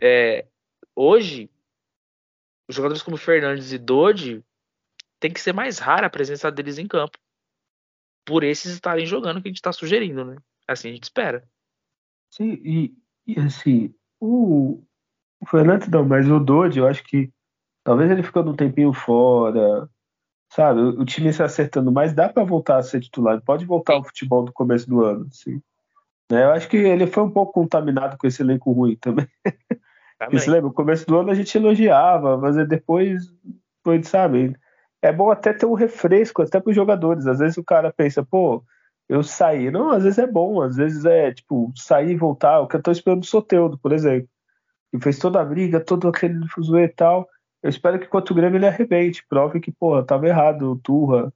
[0.00, 0.46] É,
[0.94, 1.50] hoje,
[2.68, 4.44] jogadores como Fernandes e Dodi
[5.20, 7.18] tem que ser mais rara a presença deles em campo.
[8.24, 10.36] Por esses estarem jogando que a gente está sugerindo, né?
[10.66, 11.44] Assim a gente espera.
[12.30, 12.94] Sim, e,
[13.26, 14.82] e assim, o,
[15.40, 17.30] o Fernandes não, mas o Dodge, eu acho que
[17.84, 19.88] talvez ele ficando um tempinho fora,
[20.50, 20.80] sabe?
[20.80, 24.04] O, o time se acertando mais, dá para voltar a ser titular, pode voltar ao
[24.04, 25.60] futebol do começo do ano, assim.
[26.30, 26.44] Né?
[26.44, 29.28] Eu acho que ele foi um pouco contaminado com esse elenco ruim também.
[30.18, 30.38] também.
[30.38, 30.68] Você lembra?
[30.68, 33.26] No começo do ano a gente elogiava, mas depois,
[33.76, 34.56] depois, sabe?
[35.04, 37.26] É bom até ter um refresco, até para os jogadores.
[37.26, 38.64] Às vezes o cara pensa, pô,
[39.06, 39.70] eu sair.
[39.70, 42.60] Não, às vezes é bom, às vezes é tipo sair e voltar.
[42.60, 44.26] O que eu tô esperando do Soteudo, por exemplo.
[44.90, 47.28] Que fez toda a briga, todo aquele fuzuê e tal.
[47.62, 51.30] Eu espero que contra o Grêmio ele arrebente, prove que, pô, tava errado, turra,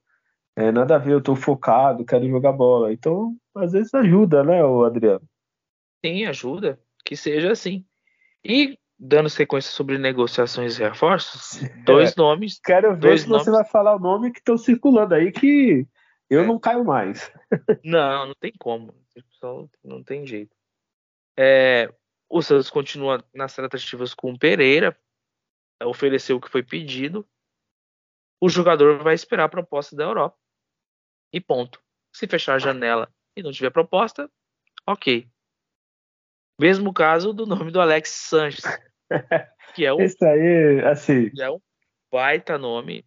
[0.55, 2.91] é, nada a ver, eu tô focado, quero jogar bola.
[2.91, 5.27] Então, às vezes ajuda, né, o Adriano?
[6.03, 7.85] Sim, ajuda, que seja assim.
[8.43, 12.59] E dando sequência sobre negociações e reforços, dois é, nomes.
[12.59, 13.45] Quero ver se nomes...
[13.45, 15.87] você vai falar o nome que estão circulando aí que
[16.29, 17.31] eu não caio mais.
[17.83, 18.93] Não, não tem como.
[19.83, 20.55] Não tem jeito.
[21.35, 21.91] É,
[22.29, 24.95] o Santos continua nas tratativas com o Pereira,
[25.83, 27.27] ofereceu o que foi pedido.
[28.39, 30.37] O jogador vai esperar a proposta da Europa.
[31.33, 31.81] E ponto.
[32.13, 34.29] Se fechar a janela e não tiver proposta,
[34.85, 35.27] ok.
[36.59, 38.63] Mesmo caso do nome do Alex Sanches.
[39.73, 41.31] Que é o, Esse aí, assim.
[41.37, 41.59] é um
[42.11, 43.05] baita nome.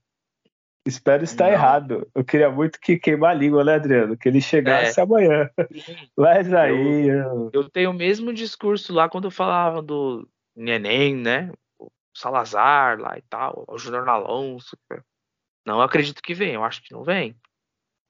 [0.84, 1.53] Espero estar não.
[1.53, 2.11] errado.
[2.14, 4.16] Eu queria muito que queimar a língua, né, Adriano?
[4.16, 5.03] Que ele chegasse é.
[5.03, 5.48] amanhã.
[6.16, 7.09] Mas aí.
[7.09, 11.53] Eu, eu, tenho o mesmo discurso lá quando eu falava do Neném, né?
[11.78, 14.76] O Salazar lá e tal, o Júnior Alonso.
[15.64, 17.36] Não acredito que vem, eu acho que não vem.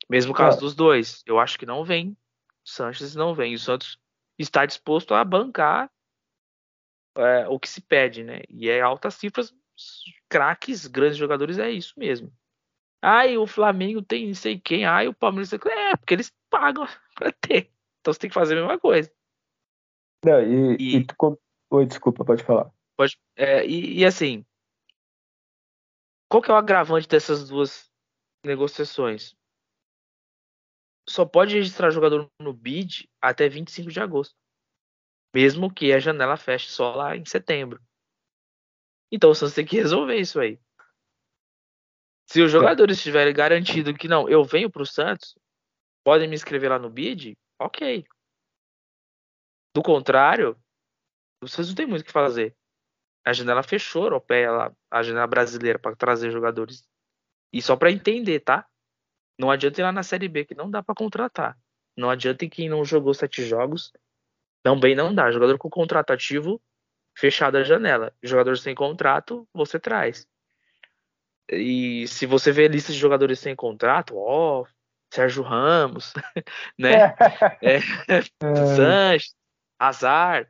[0.08, 0.60] Mesmo caso ah.
[0.60, 2.16] dos dois, eu acho que não vem.
[2.64, 3.54] O Sanches não vem.
[3.54, 3.98] O Santos
[4.38, 5.90] está disposto a bancar
[7.16, 8.40] é, o que se pede, né?
[8.48, 9.54] E é altas cifras,
[10.28, 12.32] craques, grandes jogadores, é isso mesmo.
[13.02, 14.84] Ai, o Flamengo tem não sei quem.
[14.84, 15.52] Ai, o Palmeiras.
[15.52, 16.86] É, porque eles pagam
[17.16, 17.70] pra ter.
[18.00, 19.12] Então você tem que fazer a mesma coisa.
[20.24, 20.96] Não, e, e...
[20.98, 21.40] e tu...
[21.70, 22.70] Oi, desculpa, pode falar.
[22.96, 24.44] Pode, é, e, e, assim,
[26.30, 27.90] qual que é o agravante dessas duas
[28.44, 29.34] negociações?
[31.08, 34.36] Só pode registrar jogador no bid até 25 de agosto.
[35.34, 37.80] Mesmo que a janela feche só lá em setembro.
[39.10, 40.58] Então o Santos tem que resolver isso aí.
[42.26, 45.36] Se os jogadores estiverem garantido que não, eu venho para o Santos,
[46.02, 48.04] podem me inscrever lá no bid, ok.
[49.74, 50.56] Do contrário,
[51.42, 52.56] vocês não tem muito o que fazer.
[53.24, 56.86] A janela fechou europeia lá, a janela brasileira para trazer jogadores.
[57.52, 58.66] E só para entender, tá?
[59.38, 61.58] Não adianta ir lá na Série B que não dá para contratar.
[61.96, 63.92] Não adianta quem não jogou sete jogos,
[64.62, 65.30] também não dá.
[65.30, 66.60] Jogador com contrato ativo,
[67.16, 68.14] fechada a janela.
[68.22, 70.26] Jogador sem contrato, você traz.
[71.50, 74.64] E se você vê lista de jogadores sem contrato, ó,
[75.12, 76.14] Sérgio Ramos,
[76.78, 77.14] né?
[77.60, 77.76] é,
[78.08, 78.22] é.
[78.76, 79.34] Sanches,
[79.78, 80.48] Azar,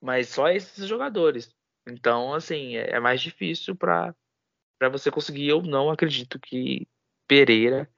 [0.00, 1.54] mas só esses jogadores.
[1.86, 4.14] Então, assim, é, é mais difícil para
[4.90, 5.48] você conseguir.
[5.48, 6.88] Eu não acredito que
[7.26, 7.90] Pereira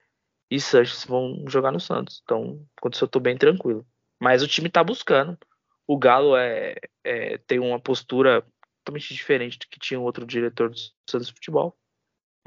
[0.51, 2.21] e Sanches vão jogar no Santos.
[2.25, 3.87] Então, quando eu tô bem tranquilo.
[4.21, 5.39] Mas o time tá buscando.
[5.87, 8.45] O Galo é, é, tem uma postura
[8.83, 10.77] totalmente diferente do que tinha o outro diretor do
[11.09, 11.77] Santos Futebol.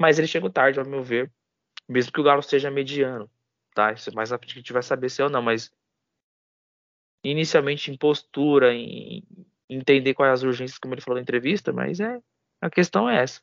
[0.00, 1.32] Mas ele chegou tarde, ao meu ver.
[1.88, 3.30] Mesmo que o Galo seja mediano.
[3.74, 3.92] Tá?
[3.92, 5.42] Isso é mais rápido que a gente vai saber se é ou não.
[5.42, 5.70] Mas
[7.24, 9.22] inicialmente em postura, em
[9.68, 12.20] entender quais as urgências, como ele falou na entrevista, mas é
[12.60, 13.40] a questão é essa.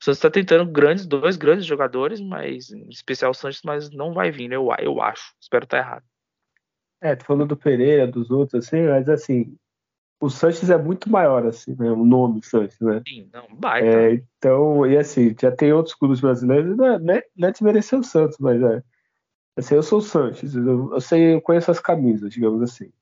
[0.00, 4.12] O Santos está tentando grandes, dois grandes jogadores, mas em especial o Santos, mas não
[4.12, 4.56] vai vir, né?
[4.56, 5.34] eu, eu acho.
[5.40, 6.04] Espero estar errado.
[7.00, 9.56] É, tu falou do Pereira, dos outros, assim, mas assim,
[10.20, 11.90] o Sanches é muito maior, assim, né?
[11.90, 13.02] O nome Sanches, né?
[13.08, 13.86] Sim, não, baita.
[13.86, 17.52] É, então, e assim, já tem outros clubes brasileiros, não é, não é, não é
[17.52, 18.82] desmerecer o Santos, mas é.
[19.56, 22.92] Assim, eu sou o Sanches, eu, eu sei, eu conheço as camisas, digamos assim.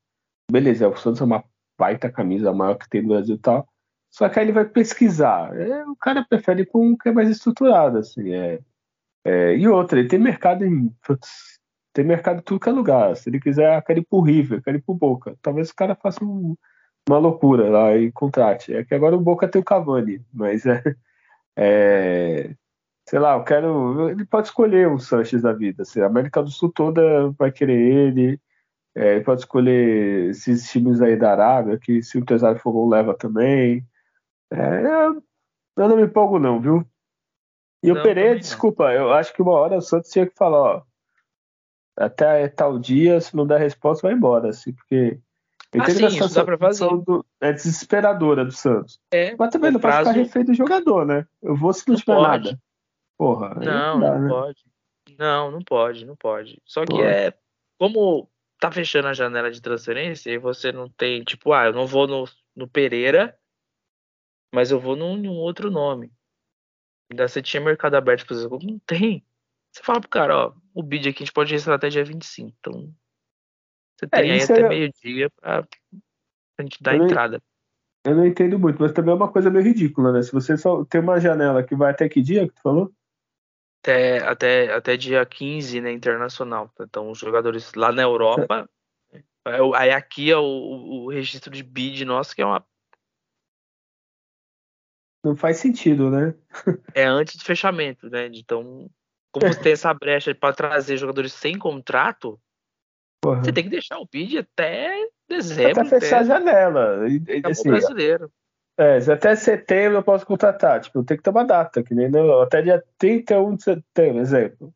[0.50, 1.44] Beleza, o Santos é uma
[1.76, 3.68] baita camisa, a maior que tem no Brasil e tal.
[4.10, 5.54] Só que aí ele vai pesquisar.
[5.54, 8.32] É, o cara prefere com um que é mais estruturado, assim.
[8.32, 8.60] É,
[9.24, 10.88] é, e outra, ele tem mercado em.
[11.06, 11.57] Putz,
[11.98, 13.16] tem mercado em tudo que é lugar.
[13.16, 15.36] Se ele quiser, quer ir pro River, quer ir pro Boca.
[15.42, 16.56] Talvez o cara faça um,
[17.08, 18.72] uma loucura lá e contrate.
[18.72, 20.80] É que agora o Boca tem o Cavani, mas é,
[21.58, 22.54] é,
[23.04, 24.10] sei lá, eu quero.
[24.10, 25.82] Ele pode escolher o Sanches da vida.
[25.82, 28.40] Assim, a América do Sul toda vai querer ele.
[28.94, 32.88] É, ele pode escolher esses times aí da Arábia, que se o empresário for bom,
[32.88, 33.84] leva também.
[34.52, 34.84] É,
[35.76, 36.86] eu não me empolgo, não, viu?
[37.82, 40.82] E o Pereira, desculpa, eu acho que uma hora o Santos tinha que falar, ó,
[41.98, 45.18] até tal dia, se não der resposta, vai embora, assim, porque
[45.72, 46.88] eu ah, sim, dá pra fazer.
[46.88, 48.98] Do, é desesperadora do Santos.
[49.10, 50.04] É, Mas também não prazo...
[50.04, 51.26] pode ficar refém do jogador, né?
[51.42, 52.44] Eu vou se não, não tiver pode.
[52.44, 52.60] nada.
[53.18, 53.54] Porra.
[53.56, 54.28] Não, não, dá, não né?
[54.28, 54.64] pode.
[55.18, 56.62] Não, não pode, não pode.
[56.64, 57.34] Só que é.
[57.78, 61.86] Como tá fechando a janela de transferência e você não tem, tipo, ah, eu não
[61.86, 62.24] vou no,
[62.56, 63.38] no Pereira,
[64.52, 66.10] mas eu vou num, num outro nome.
[67.10, 69.24] Ainda você tinha mercado aberto, por exemplo, não tem.
[69.70, 72.54] Você fala pro cara, ó, o bid aqui a gente pode registrar até dia 25,
[72.60, 72.94] então
[73.98, 74.68] você é, tem aí até é...
[74.68, 77.42] meio-dia pra, pra gente dar eu entrada.
[78.06, 80.22] Não, eu não entendo muito, mas também é uma coisa meio ridícula, né?
[80.22, 82.92] Se você só tem uma janela que vai até que dia que tu falou?
[83.82, 86.70] Até, até, até dia 15, né, internacional.
[86.80, 88.70] Então, os jogadores lá na Europa.
[89.10, 89.22] É.
[89.74, 92.64] Aí aqui é o, o registro de bid nosso, que é uma.
[95.24, 96.34] Não faz sentido, né?
[96.94, 98.26] é antes do fechamento, né?
[98.32, 98.88] Então,
[99.32, 102.40] como tem essa brecha para trazer jogadores sem contrato,
[103.20, 103.42] Porra.
[103.42, 104.94] Você tem que deixar o bid até
[105.28, 105.80] dezembro.
[105.80, 106.32] Até fechar até...
[106.32, 107.08] a janela.
[107.08, 108.30] E, assim, brasileiro.
[108.78, 110.80] É, até setembro eu posso contratar.
[110.80, 114.72] Tipo, tem que ter uma data, que nem no, até dia 31 de setembro, exemplo.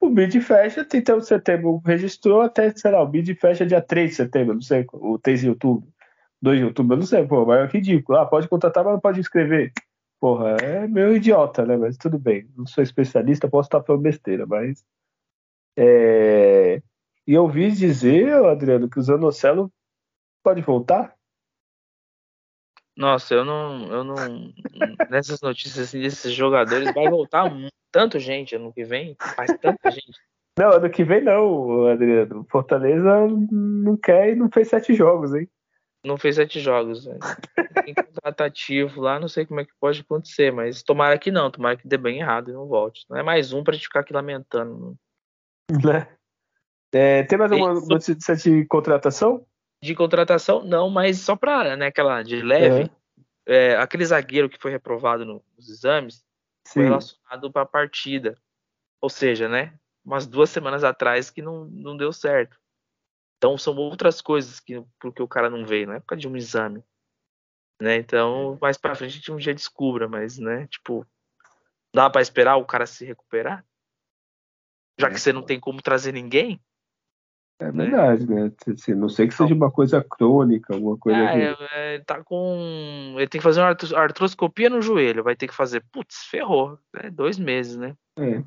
[0.00, 4.10] O bid fecha, 31 de setembro registrou, até, sei lá, o bid fecha dia 3
[4.10, 5.88] de setembro, não sei, o 3 de outubro,
[6.42, 8.18] 2 de outubro, eu não sei, pô, mas é ridículo.
[8.18, 9.72] Ah, pode contratar, mas não pode escrever.
[10.20, 11.76] Porra, é meio idiota, né?
[11.76, 12.48] Mas tudo bem.
[12.56, 14.84] Não sou especialista, posso estar falando besteira, mas.
[15.76, 16.82] É...
[17.26, 19.72] E eu ouvi dizer, Adriano, que o Zanocelo
[20.42, 21.14] pode voltar?
[22.96, 24.52] Nossa, eu não, eu não.
[25.10, 27.50] nessas notícias assim, desses jogadores, vai voltar
[27.90, 30.18] tanto gente ano que vem, faz tanta gente.
[30.56, 32.46] Não, ano que vem não, Adriano.
[32.48, 35.48] Fortaleza não quer e não fez sete jogos, hein?
[36.04, 37.06] Não fez sete jogos.
[37.06, 37.18] Né?
[37.84, 41.50] Tem contrato ativo lá, não sei como é que pode acontecer, mas tomara que não,
[41.50, 43.06] tomara que dê bem errado e não volte.
[43.08, 44.96] Não é mais um pra gente ficar aqui lamentando.
[45.70, 46.06] Né?
[46.92, 49.46] É, tem mais alguma notícia de contratação?
[49.82, 53.24] De contratação, não, mas só para né, aquela de leve, uhum.
[53.46, 56.24] é, aquele zagueiro que foi reprovado no, nos exames
[56.66, 56.74] Sim.
[56.74, 58.36] foi relacionado para a partida.
[59.00, 59.74] Ou seja, né,
[60.04, 62.56] umas duas semanas atrás que não, não deu certo.
[63.44, 66.28] Então são outras coisas que porque o cara não veio, não é por causa de
[66.28, 66.82] um exame.
[67.78, 67.96] Né?
[67.96, 71.06] Então, mais para frente a gente um dia descubra, mas né, tipo,
[71.94, 73.62] dá para esperar o cara se recuperar?
[74.98, 75.18] Já que é.
[75.18, 76.58] você não tem como trazer ninguém,
[77.60, 77.84] é né?
[77.84, 78.50] verdade, né?
[78.66, 81.18] Assim, não sei que seja uma coisa crônica, alguma coisa.
[81.18, 81.64] É, assim.
[81.72, 83.14] é, tá com.
[83.18, 85.84] Ele tem que fazer uma artroscopia no joelho, vai ter que fazer.
[85.92, 86.78] Putz, ferrou.
[86.94, 87.94] É dois meses, né?
[88.18, 88.42] É.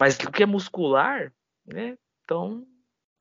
[0.00, 1.32] Mas o que é muscular,
[1.66, 1.98] né?
[2.22, 2.64] Então.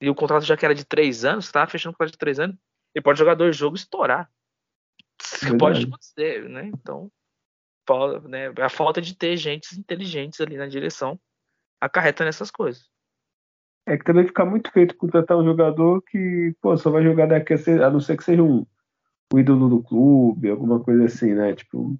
[0.03, 2.37] E o contrato já que era de três anos, tá fechando o contrato de três
[2.37, 2.57] anos,
[2.93, 4.29] ele pode jogar dois jogos e estourar.
[5.41, 5.57] Verdade.
[5.57, 6.65] Pode acontecer, né?
[6.65, 7.09] Então,
[8.27, 11.17] né, a falta de ter gente inteligentes ali na direção
[11.79, 12.89] acarreta nessas coisas.
[13.85, 17.53] É que também fica muito feito contratar um jogador que, pô, só vai jogar daqui
[17.53, 18.65] a, a não ser que seja um,
[19.33, 21.55] um ídolo do clube, alguma coisa assim, né?
[21.55, 21.97] Tipo.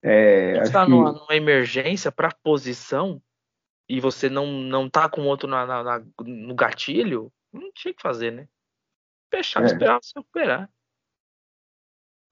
[0.00, 0.90] É, está que...
[0.92, 3.20] numa, numa, emergência para posição
[3.88, 8.02] e você não, não tá com outro na, na, na, no gatilho, não tinha que
[8.02, 8.48] fazer, né?
[9.30, 9.66] Fechar, é.
[9.66, 10.70] esperar se recuperar.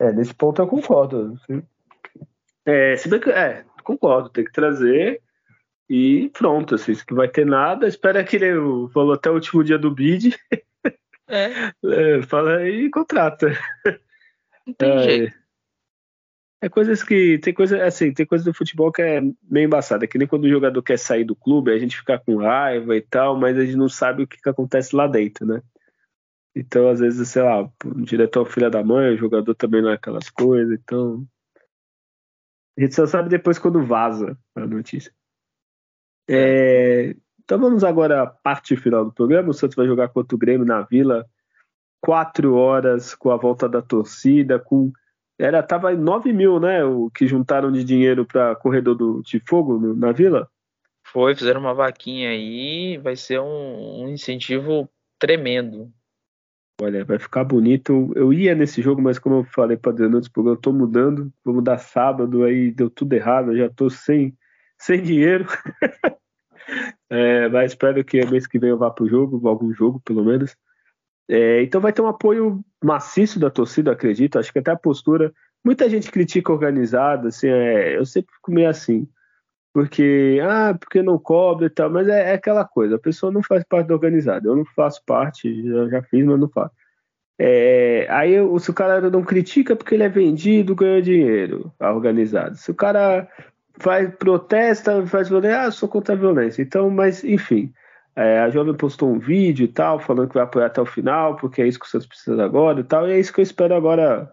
[0.00, 1.38] É, nesse ponto eu concordo.
[2.64, 5.22] É, se bem que, é, concordo, tem que trazer
[5.88, 7.86] e pronto, assim, que vai ter nada.
[7.86, 8.54] Espera que ele
[8.92, 10.36] falou até o último dia do bid.
[11.28, 11.72] É.
[12.18, 13.48] é fala e contrata.
[14.66, 15.02] Não tem É.
[15.02, 15.41] jeito.
[16.62, 17.38] É coisas que.
[17.38, 20.06] Tem coisa, assim, tem coisa do futebol que é meio embaçada.
[20.06, 23.00] Que nem quando o jogador quer sair do clube, a gente fica com raiva e
[23.02, 25.60] tal, mas a gente não sabe o que, que acontece lá dentro, né?
[26.54, 29.90] Então, às vezes, sei lá, o diretor é filha da mãe, o jogador também não
[29.90, 31.26] é aquelas coisas, então.
[32.78, 35.12] A gente só sabe depois quando vaza a notícia.
[36.28, 39.50] É, então vamos agora à parte final do programa.
[39.50, 41.26] O Santos vai jogar contra o Grêmio na Vila,
[42.00, 44.92] quatro horas com a volta da torcida, com
[45.42, 46.84] era tava em 9 mil, né?
[46.84, 50.48] O que juntaram de dinheiro para corredor do, de fogo no- na Vila.
[51.04, 54.88] Foi, fizeram uma vaquinha aí, vai ser um, um incentivo
[55.18, 55.92] tremendo.
[56.80, 58.12] Olha, vai ficar bonito.
[58.14, 61.32] Eu ia nesse jogo, mas como eu falei para Adriano antes, eu tô mudando.
[61.44, 63.52] Vou mudar sábado, aí deu tudo errado.
[63.52, 64.36] Eu já tô sem,
[64.78, 65.46] sem dinheiro.
[67.10, 70.56] É, mas espero que mês que vem eu vá pro jogo, algum jogo pelo menos.
[71.32, 74.38] É, então vai ter um apoio maciço da torcida, acredito.
[74.38, 75.32] Acho que até a postura.
[75.64, 79.08] Muita gente critica organizada, assim, é, eu sempre fico meio assim.
[79.72, 83.42] Porque, ah, porque não cobra e tal, mas é, é aquela coisa, a pessoa não
[83.42, 84.46] faz parte da organizada.
[84.46, 86.74] Eu não faço parte, já, já fiz, mas não faço.
[87.38, 92.54] É, aí se o cara não critica porque ele é vendido, ganha dinheiro, a organizada.
[92.56, 93.26] Se o cara
[93.78, 96.60] faz protesta, faz violência, ah, sou contra a violência.
[96.60, 97.72] Então, mas enfim,
[98.14, 101.36] é, a jovem postou um vídeo e tal, falando que vai apoiar até o final,
[101.36, 103.44] porque é isso que o Santos precisa agora e tal, e é isso que eu
[103.44, 104.32] espero agora,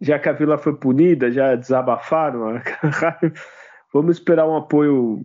[0.00, 2.62] já que a Vila foi punida, já desabafaram, a
[3.92, 5.24] vamos esperar um apoio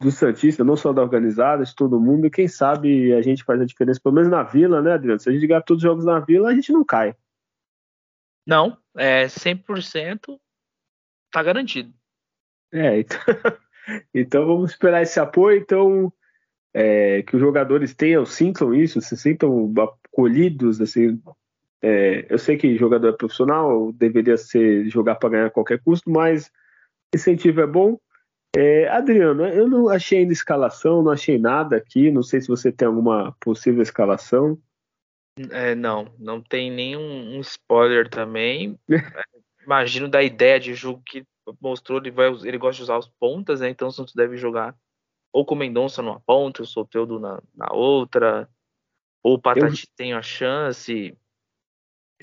[0.00, 3.60] do Santista, não só da organizada, de todo mundo, e quem sabe a gente faz
[3.60, 5.20] a diferença, pelo menos na Vila, né, Adriano?
[5.20, 7.14] Se a gente ganhar todos os jogos na Vila, a gente não cai.
[8.46, 10.40] Não, é 100%
[11.30, 11.92] tá garantido.
[12.72, 13.18] É, então,
[14.14, 16.10] então vamos esperar esse apoio, então
[16.72, 21.20] é, que os jogadores tenham, sintam isso, se sintam acolhidos, assim,
[21.82, 26.10] é, eu sei que jogador é profissional, deveria ser jogar para ganhar a qualquer custo,
[26.10, 26.50] mas
[27.14, 27.98] incentivo é bom.
[28.56, 32.70] É, Adriano, eu não achei ainda escalação, não achei nada aqui, não sei se você
[32.70, 34.58] tem alguma possível escalação.
[35.50, 38.78] É, não, não tem nenhum um spoiler também.
[39.64, 41.24] Imagino da ideia de jogo que
[41.60, 43.68] mostrou, ele, vai, ele gosta de usar os pontas, né?
[43.70, 44.74] Então o Santos deve jogar
[45.32, 48.48] ou com o Mendonça numa ponta, o Soteldo na, na outra,
[49.22, 51.16] ou o Patati tem a chance.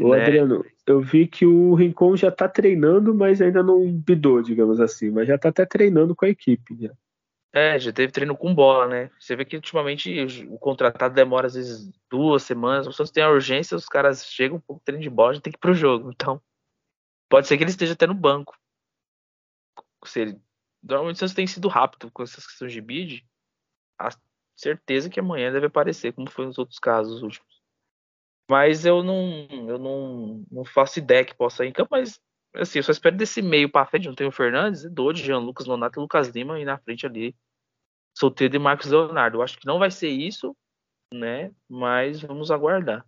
[0.01, 0.21] Ô, né?
[0.21, 5.09] Adriano, eu vi que o Rincon já tá treinando, mas ainda não bidou, digamos assim,
[5.09, 6.77] mas já tá até treinando com a equipe.
[6.79, 6.91] Já.
[7.53, 9.09] É, já teve treino com bola, né?
[9.19, 12.85] Você vê que ultimamente o contratado demora às vezes duas semanas.
[12.85, 15.51] O Santos tem a urgência, os caras chegam um pouco treino de bola, já tem
[15.51, 16.11] que ir pro jogo.
[16.11, 16.39] Então,
[17.27, 18.55] pode ser que ele esteja até no banco.
[20.05, 20.41] Se ele...
[20.81, 23.25] Normalmente Santos tem sido rápido com essas questões de bid.
[23.99, 24.09] A
[24.55, 27.61] certeza que amanhã deve aparecer, como foi nos outros casos últimos.
[28.49, 32.19] Mas eu não, eu não, não faço ideia que possa ir em campo, mas
[32.55, 35.67] assim, eu só espero desse meio para frente, não tem o Fernandes, Dodge, Jean Lucas
[35.67, 37.35] Nonato e Lucas Lima e na frente ali
[38.17, 39.37] Solteiro e Marcos Leonardo.
[39.37, 40.55] Eu acho que não vai ser isso,
[41.13, 41.51] né?
[41.69, 43.05] Mas vamos aguardar.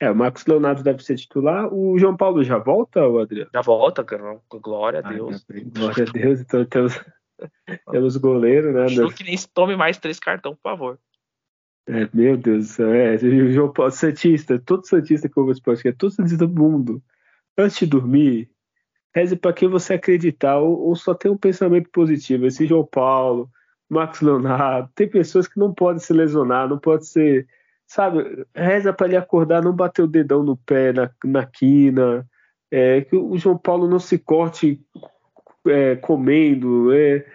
[0.00, 1.72] É, o Marcos Leonardo deve ser titular.
[1.72, 3.50] O João Paulo já volta, o Adriano?
[3.52, 4.40] Já volta, cara.
[4.50, 5.44] Glória a Ai, Deus.
[5.44, 6.98] bem, Glória a Deus, então temos,
[7.90, 8.84] temos goleiro, né?
[8.84, 10.98] Acho que nem se tome mais três cartão, por favor.
[11.86, 15.62] É, meu Deus do céu, é, o João Paulo, Santista, todo Santista que ouve esse
[15.62, 17.02] podcast, todo Santista do mundo,
[17.58, 18.48] antes de dormir,
[19.14, 22.46] reze para quem você acreditar, ou, ou, só tem um pensamento positivo.
[22.46, 23.50] Esse João Paulo,
[23.88, 27.46] Marcos Leonardo, tem pessoas que não podem se lesionar, não pode ser,
[27.90, 32.24] sabe, reza para ele acordar, não bater o dedão no pé, na, na quina,
[32.70, 34.80] é, que o João Paulo não se corte
[35.66, 37.26] é, comendo, é,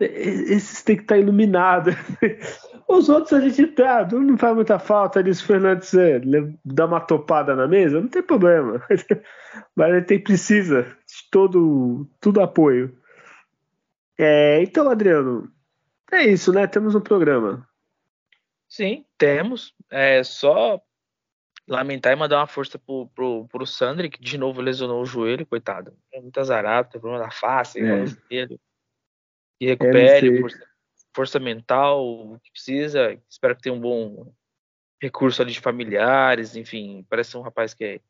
[0.00, 1.96] esses tem que estar iluminados.
[2.86, 5.18] Os outros a gente tá, não faz muita falta.
[5.18, 6.20] Eles, Fernandes, é,
[6.64, 8.80] dá uma topada na mesa, não tem problema.
[9.74, 12.94] Mas ele tem, precisa de todo, todo apoio.
[14.18, 15.50] É, então, Adriano,
[16.12, 16.66] é isso, né?
[16.66, 17.66] Temos um programa.
[18.74, 19.72] Sim, temos.
[19.88, 20.82] É só
[21.68, 25.46] lamentar e mandar uma força pro, pro, pro Sandri, que de novo lesionou o joelho,
[25.46, 25.96] coitado.
[26.12, 28.04] É muito azarado, tem problema na face, é.
[28.04, 28.60] joelho.
[29.60, 30.68] E recupere, força,
[31.14, 33.16] força mental, o que precisa.
[33.30, 34.34] Espero que tenha um bom
[35.00, 38.00] recurso ali de familiares, enfim, parece um rapaz que é,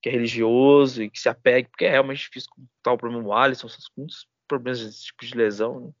[0.00, 3.34] que é religioso e que se apegue, porque é realmente difícil com tal problema o
[3.34, 5.92] Alisson, muitos problemas desse tipo de lesão, né?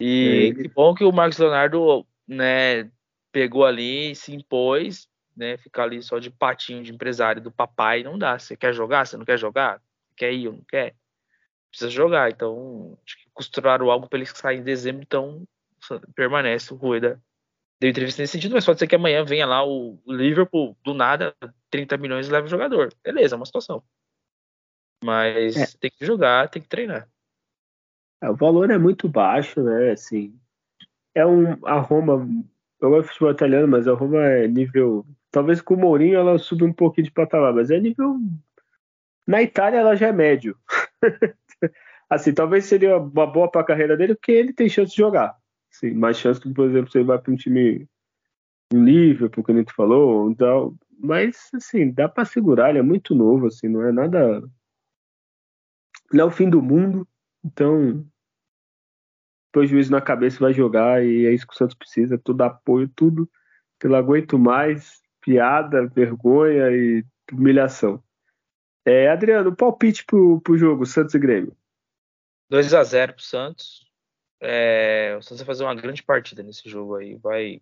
[0.00, 0.62] E é.
[0.62, 2.90] que bom que o Marcos Leonardo, né,
[3.32, 8.18] pegou ali, se impôs, né, ficar ali só de patinho de empresário do papai não
[8.18, 8.38] dá.
[8.38, 9.06] Você quer jogar?
[9.06, 9.80] Você não quer jogar?
[10.16, 10.94] Quer ir ou não quer?
[11.70, 12.30] Precisa jogar.
[12.30, 15.44] Então, acho que costuraram algo para ele sair em dezembro, então
[16.14, 17.20] permanece o Rueda
[17.80, 21.34] deu entrevista nesse sentido, mas pode ser que amanhã venha lá o Liverpool, do nada,
[21.70, 22.92] 30 milhões e leva o jogador.
[23.02, 23.82] Beleza, é uma situação.
[25.04, 25.78] Mas é.
[25.78, 27.08] tem que jogar, tem que treinar.
[28.20, 29.92] É, o valor é muito baixo, né?
[29.92, 30.38] Assim,
[31.18, 32.28] é um a Roma.
[32.80, 35.04] Eu gosto de futebol italiano, mas a Roma é nível.
[35.30, 38.16] Talvez com o Mourinho ela suba um pouquinho de patamar, mas é nível.
[39.26, 40.56] Na Itália ela já é médio.
[42.08, 45.36] assim, talvez seria uma boa para a carreira dele, porque ele tem chance de jogar.
[45.70, 47.86] Assim, mais chance que, por exemplo, você vai para um time
[48.72, 53.46] um Liverpool, que a falou, então, mas assim, dá para segurar, ele é muito novo,
[53.46, 54.42] assim, não é nada.
[56.12, 57.06] Não é o fim do mundo,
[57.44, 58.04] então
[59.52, 62.42] põe o juiz na cabeça vai jogar e é isso que o Santos precisa, tudo
[62.42, 63.28] apoio, tudo.
[63.82, 68.02] Eu não aguento mais piada, vergonha e humilhação.
[68.84, 71.56] É, Adriano, palpite pro, pro jogo, Santos e Grêmio.
[72.50, 73.86] 2 a 0 pro Santos.
[74.40, 77.16] É, o Santos vai fazer uma grande partida nesse jogo aí.
[77.16, 77.60] Vai,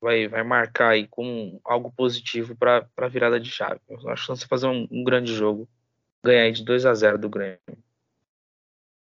[0.00, 3.80] vai, vai marcar aí com algo positivo para a virada de chave.
[3.88, 5.68] Eu acho que o Santos vai fazer um, um grande jogo.
[6.24, 7.58] Ganhar aí de 2 a 0 do Grêmio.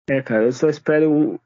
[0.10, 1.40] É, cara, eu só espero um.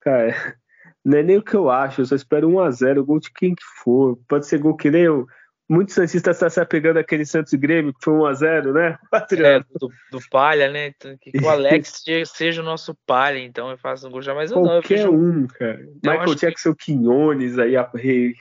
[0.00, 0.34] Cara,
[1.04, 3.64] não é nem o que eu acho, eu só espero 1x0, gol de quem que
[3.82, 4.18] for.
[4.28, 5.26] Pode ser gol que nem eu.
[5.68, 8.98] Muitos Santistas estão se apegando àquele Santos Grêmio, que foi 1x0, né?
[9.38, 10.88] É, do, do Palha, né?
[10.88, 14.50] Então, que, o Alex seja o nosso Palha, então eu faço um gol já, mas
[14.50, 15.12] eu Qualquer não.
[15.12, 15.88] Qualquer um, cara.
[16.04, 16.86] Michael Jackson, que...
[16.86, 17.74] Quinones aí,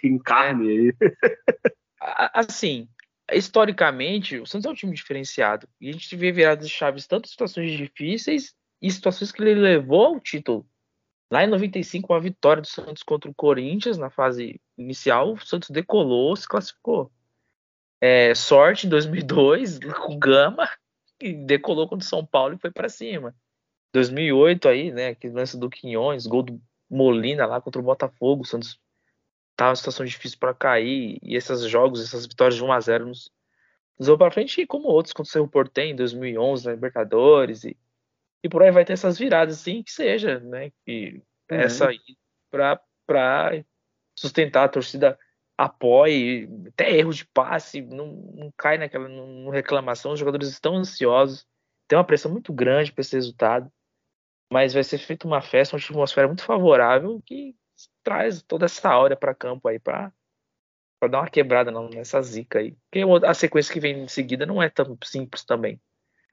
[0.02, 0.72] reencarne é.
[0.72, 0.94] aí.
[2.34, 2.88] Assim,
[3.32, 5.68] historicamente, o Santos é um time diferenciado.
[5.80, 10.06] E a gente vê viradas de chaves tanto situações difíceis e situações que ele levou
[10.06, 10.66] ao título.
[11.32, 15.70] Lá em 95, uma vitória do Santos contra o Corinthians na fase inicial, o Santos
[15.70, 17.12] decolou, se classificou.
[18.02, 20.68] É, sorte em 2002, com Gama,
[21.22, 23.36] e decolou contra o São Paulo e foi para cima.
[23.94, 28.46] 2008 aí, né, que lance do Quinhões, gol do Molina lá contra o Botafogo, o
[28.46, 28.80] Santos
[29.56, 33.08] tava em situação difícil para cair, e esses jogos, essas vitórias de 1 a 0
[33.08, 33.32] nos,
[34.00, 37.78] nos para frente, e como outros contra o Portem em 2011 na Libertadores e
[38.44, 40.72] e por aí vai ter essas viradas, assim, que seja, né?
[40.86, 41.22] Que
[41.52, 41.58] uhum.
[41.58, 42.00] essa aí
[42.52, 43.64] para
[44.18, 45.18] sustentar a torcida
[45.58, 51.46] apoie, até erros de passe, não, não cai naquela não, reclamação, os jogadores estão ansiosos,
[51.88, 53.70] tem uma pressão muito grande para esse resultado,
[54.52, 57.56] mas vai ser feita uma festa, uma atmosfera muito favorável que
[58.04, 60.12] traz toda essa aura para campo aí para
[61.02, 62.76] para dar uma quebrada nessa zica aí.
[62.92, 65.80] Porque a sequência que vem em seguida não é tão simples também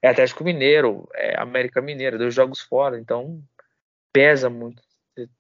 [0.02, 3.42] é Atlético Mineiro, é América Mineira, dois jogos fora, então
[4.12, 4.82] pesa muito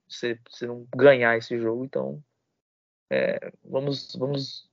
[0.08, 2.22] você, não ganhar esse jogo, então
[3.10, 4.68] é, vamos, vamos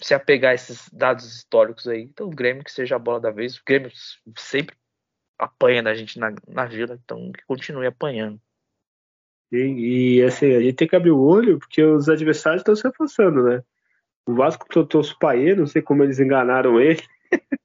[0.00, 2.02] se apegar a esses dados históricos aí.
[2.02, 3.90] Então o Grêmio que seja a bola da vez, o Grêmio
[4.36, 4.76] sempre
[5.38, 8.40] apanha da gente na, na vila, então que continue apanhando.
[9.52, 12.86] E, e, assim, a gente tem que abrir o olho porque os adversários estão se
[12.86, 13.64] afastando, né?
[14.24, 17.02] O Vasco trouxe o Paê, não sei como eles enganaram ele.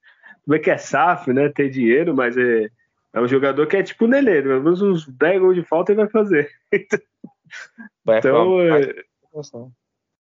[0.45, 1.49] como é que é SAF, né?
[1.49, 2.69] Ter dinheiro, mas é,
[3.13, 5.91] é um jogador que é tipo o Nenê, pelo menos uns 10 gols de falta
[5.91, 6.49] ele vai fazer.
[8.05, 8.95] vai então, é,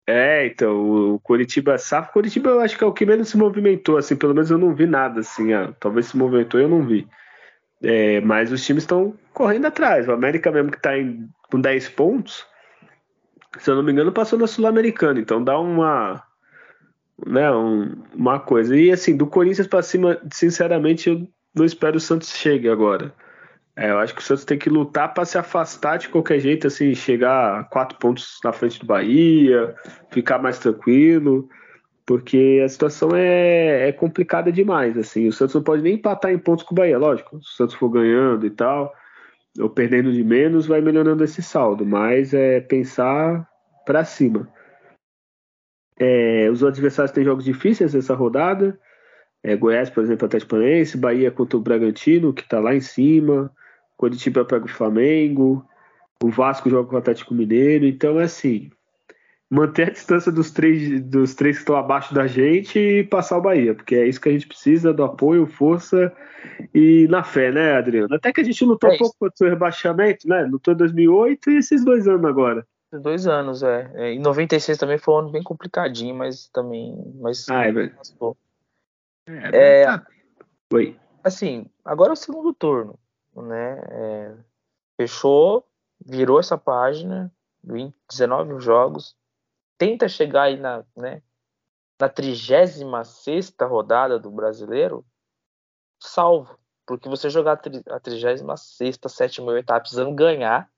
[0.06, 3.96] é, então, o Curitiba SAF, Curitiba eu acho que é o que menos se movimentou,
[3.96, 7.08] assim, pelo menos eu não vi nada, assim, ah, talvez se movimentou eu não vi.
[7.82, 10.08] É, mas os times estão correndo atrás.
[10.08, 10.92] O América mesmo que está
[11.50, 12.46] com 10 pontos,
[13.58, 16.22] se eu não me engano, passou na Sul-Americana, então dá uma
[17.26, 18.76] né, um, uma coisa.
[18.76, 23.14] E assim, do Corinthians para cima, sinceramente, eu não espero o Santos chegue agora.
[23.76, 26.66] É, eu acho que o Santos tem que lutar para se afastar de qualquer jeito,
[26.66, 29.74] assim, chegar a quatro pontos na frente do Bahia,
[30.10, 31.48] ficar mais tranquilo,
[32.06, 34.96] porque a situação é, é complicada demais.
[34.96, 37.40] Assim, o Santos não pode nem empatar em pontos com o Bahia, lógico.
[37.42, 38.92] Se o Santos for ganhando e tal,
[39.58, 43.48] ou perdendo de menos, vai melhorando esse saldo, mas é pensar
[43.84, 44.48] para cima.
[45.98, 48.78] É, os adversários têm jogos difíceis nessa rodada.
[49.42, 53.50] É, Goiás, por exemplo, Atlético Paranaense, Bahia contra o Bragantino, que está lá em cima.
[53.96, 55.64] Curitiba pega o Flamengo.
[56.22, 57.84] O Vasco joga com o Atlético Mineiro.
[57.84, 58.70] Então é assim:
[59.50, 63.42] manter a distância dos três, dos três que estão abaixo da gente e passar o
[63.42, 66.12] Bahia, porque é isso que a gente precisa do apoio, força
[66.74, 68.14] e na fé, né, Adriano?
[68.14, 70.42] Até que a gente lutou é um pouco contra o rebaixamento, né?
[70.50, 72.66] Lutou em 2008 e esses dois anos agora.
[73.00, 73.90] Dois anos, é.
[73.94, 74.12] é.
[74.12, 76.94] Em 96 também foi um ano bem complicadinho, mas também.
[77.16, 78.14] Mas, ah, é verdade.
[79.26, 80.06] É, é, tá.
[80.72, 80.98] Oi.
[81.22, 82.98] Assim, agora é o segundo turno,
[83.34, 83.80] né?
[83.90, 84.34] É,
[85.00, 85.66] fechou,
[86.04, 87.32] virou essa página,
[87.62, 89.16] 20, 19 jogos,
[89.78, 91.22] tenta chegar aí na, né,
[92.00, 92.84] na 36
[93.62, 95.04] rodada do brasileiro,
[96.00, 96.58] salvo.
[96.86, 97.52] Porque você jogar
[97.88, 100.70] a 36, 7 mil etapas precisando ganhar,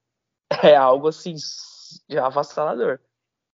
[0.62, 1.34] é algo assim
[2.18, 3.00] avassalador.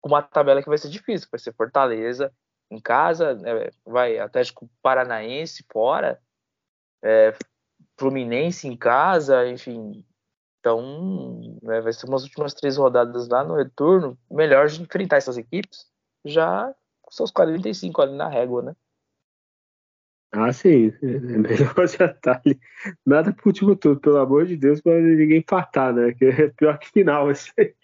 [0.01, 2.33] com uma tabela que vai ser difícil, vai ser Fortaleza
[2.71, 6.21] em casa, é, vai Atlético Paranaense fora,
[7.03, 7.35] é,
[7.99, 10.05] Fluminense em casa, enfim.
[10.59, 14.19] Então, né, vai ser umas últimas três rodadas lá no retorno.
[14.31, 15.87] Melhor de enfrentar essas equipes
[16.25, 18.77] já com seus 45 ali na régua, né?
[20.35, 20.93] Ah, sim.
[21.03, 22.59] É melhor já estar tá ali.
[23.05, 26.13] Nada pro último turno, pelo amor de Deus, para ninguém empatar, né?
[26.13, 27.31] Que é pior que final.
[27.31, 27.75] Isso aí.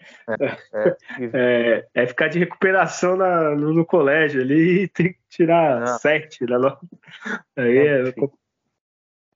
[0.40, 0.96] É, é.
[1.34, 5.98] é, é ficar de recuperação na, no, no, colégio ali e tem que tirar Não.
[5.98, 6.56] sete, né?
[7.54, 8.14] Aí é,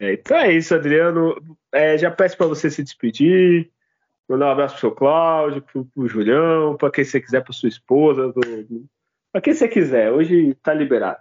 [0.01, 1.37] é, então é isso, Adriano.
[1.71, 3.71] É, já peço para você se despedir.
[4.27, 7.69] Mandar um abraço pro seu Cláudio, pro, pro Julião, para quem você quiser, para sua
[7.69, 8.33] esposa,
[9.31, 10.11] para quem você quiser.
[10.11, 11.21] Hoje tá liberado.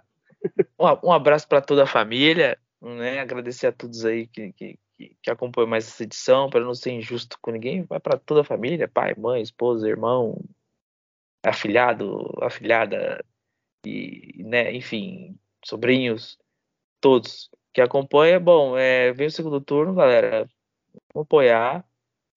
[0.78, 3.20] Um, abraço para toda a família, né?
[3.20, 7.38] Agradecer a todos aí que, que, que acompanham mais essa edição, para não ser injusto
[7.40, 7.82] com ninguém.
[7.82, 10.42] Vai para toda a família, pai, mãe, esposa, irmão,
[11.44, 13.24] afilhado, afilhada
[13.86, 16.38] e, né, enfim, sobrinhos,
[17.00, 18.40] todos que acompanham.
[18.40, 20.48] Bom, é, vem o segundo turno, galera.
[21.14, 21.84] Vamos apoiar.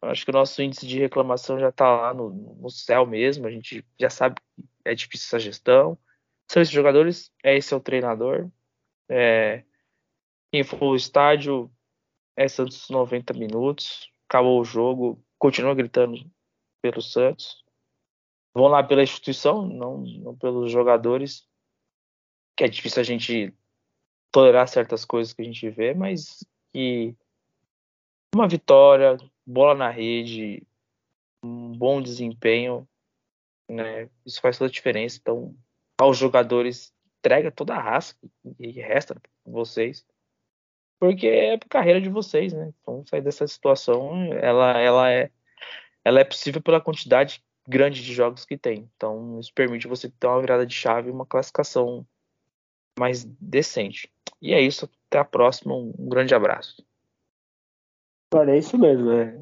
[0.01, 3.47] Acho que o nosso índice de reclamação já está lá no, no céu mesmo.
[3.47, 5.97] A gente já sabe que é difícil essa gestão
[6.49, 8.49] são esses jogadores, é esse é o treinador.
[9.09, 9.63] É,
[10.51, 11.71] quem for ao estádio
[12.35, 16.17] é Santos 90 minutos, acabou o jogo, continua gritando
[16.81, 17.63] pelo Santos.
[18.53, 21.47] Vão lá pela instituição, não, não pelos jogadores,
[22.55, 23.53] que é difícil a gente
[24.31, 27.15] tolerar certas coisas que a gente vê, mas que
[28.33, 30.65] uma vitória, bola na rede,
[31.43, 32.87] um bom desempenho,
[33.69, 34.09] né?
[34.25, 35.17] Isso faz toda a diferença.
[35.21, 35.55] Então,
[35.97, 38.15] aos jogadores, entrega toda a raça
[38.59, 39.15] e resta
[39.45, 40.05] vocês.
[40.99, 42.73] Porque é a carreira de vocês, né?
[42.81, 45.29] Então sair dessa situação, ela, ela é
[46.03, 48.89] ela é possível pela quantidade grande de jogos que tem.
[48.95, 52.05] Então isso permite você ter uma virada de chave, uma classificação
[52.97, 54.09] mais decente.
[54.41, 54.89] E é isso.
[55.07, 55.75] Até a próxima.
[55.75, 56.85] Um grande abraço.
[58.33, 59.11] Olha, é isso mesmo.
[59.11, 59.41] É,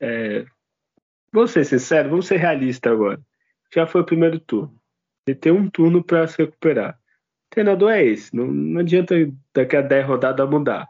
[0.00, 0.46] é...
[1.32, 3.20] Vamos ser sinceros, vamos ser realistas agora.
[3.74, 4.78] Já foi o primeiro turno.
[5.26, 6.94] Ele tem um turno para se recuperar.
[6.94, 8.34] O treinador é esse.
[8.34, 9.14] Não, não adianta
[9.54, 10.88] daqui a 10 rodadas mudar.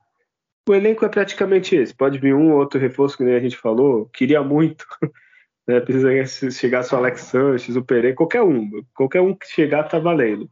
[0.68, 1.94] O elenco é praticamente esse.
[1.94, 4.06] Pode vir um ou outro reforço, que nem a gente falou.
[4.06, 4.86] Queria muito.
[5.66, 5.80] Né?
[5.80, 8.70] Precisa chegar o Alex Sanches, o Pereira, qualquer um.
[8.94, 10.46] Qualquer um que chegar tá valendo.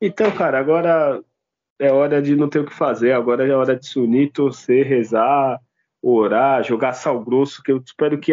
[0.00, 1.22] Então, cara, agora
[1.78, 3.12] é hora de não ter o que fazer.
[3.12, 5.60] Agora é hora de se unir, torcer, rezar,
[6.00, 8.32] orar, jogar sal grosso, que eu espero que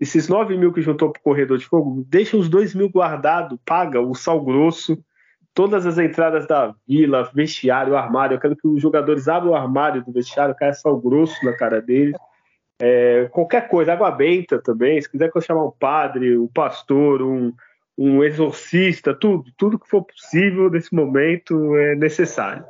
[0.00, 3.58] esses 9 mil que juntou para o corredor de fogo, deixa os 2 mil guardado,
[3.64, 4.98] paga o sal grosso,
[5.54, 8.34] todas as entradas da vila, vestiário, armário.
[8.34, 11.80] Eu quero que os jogadores abram o armário do vestiário, caia sal grosso na cara
[11.80, 12.14] deles.
[12.78, 15.00] É, qualquer coisa, água benta também.
[15.00, 17.52] Se quiser que eu chamar um padre, um pastor, um,
[17.96, 22.62] um exorcista, tudo, tudo que for possível nesse momento é necessário.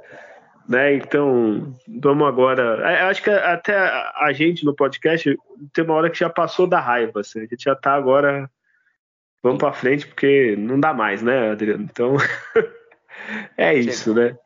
[0.69, 0.95] Né?
[0.95, 2.81] Então, vamos agora.
[2.91, 5.39] É, acho que até a gente no podcast
[5.73, 7.21] tem uma hora que já passou da raiva.
[7.21, 7.41] Assim.
[7.41, 8.51] A gente já tá agora.
[9.43, 11.85] Vamos para frente, porque não dá mais, né, Adriano?
[11.85, 12.17] Então,
[13.57, 14.37] é isso, né?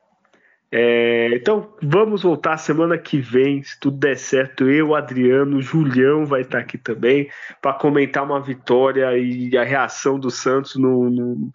[0.72, 4.68] É, então, vamos voltar semana que vem, se tudo der certo.
[4.68, 7.28] Eu, Adriano, Julião vai estar aqui também
[7.60, 11.50] para comentar uma vitória e a reação do Santos no, no,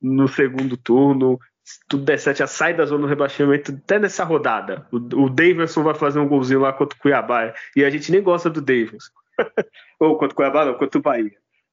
[0.00, 4.24] no segundo turno se tudo der certo, já sai da zona do rebaixamento até nessa
[4.24, 4.86] rodada.
[4.90, 7.52] O, o Davidson vai fazer um golzinho lá contra o Cuiabá.
[7.76, 9.12] E a gente nem gosta do Davidson.
[10.00, 11.32] Ou contra o Cuiabá, não, contra o Bahia.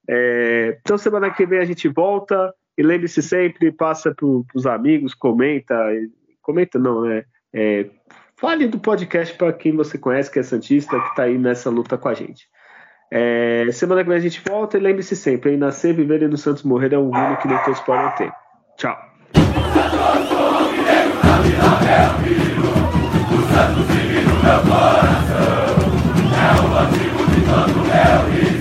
[0.10, 2.54] É, então, semana que vem a gente volta.
[2.78, 5.76] E lembre-se sempre, passa para os amigos, comenta.
[6.42, 7.26] Comenta não, né?
[7.54, 7.90] É,
[8.36, 11.98] fale do podcast para quem você conhece, que é Santista, que está aí nessa luta
[11.98, 12.48] com a gente.
[13.10, 16.38] É, semana que vem a gente volta e lembre-se sempre, em nascer, viver e no
[16.38, 18.32] Santos morrer é um rumo que nem todos podem ter.
[18.78, 18.98] Tchau.
[19.34, 19.48] O Santos
[19.96, 20.36] vive no meu
[20.78, 21.07] coração
[26.40, 28.57] É o antigo de todo réu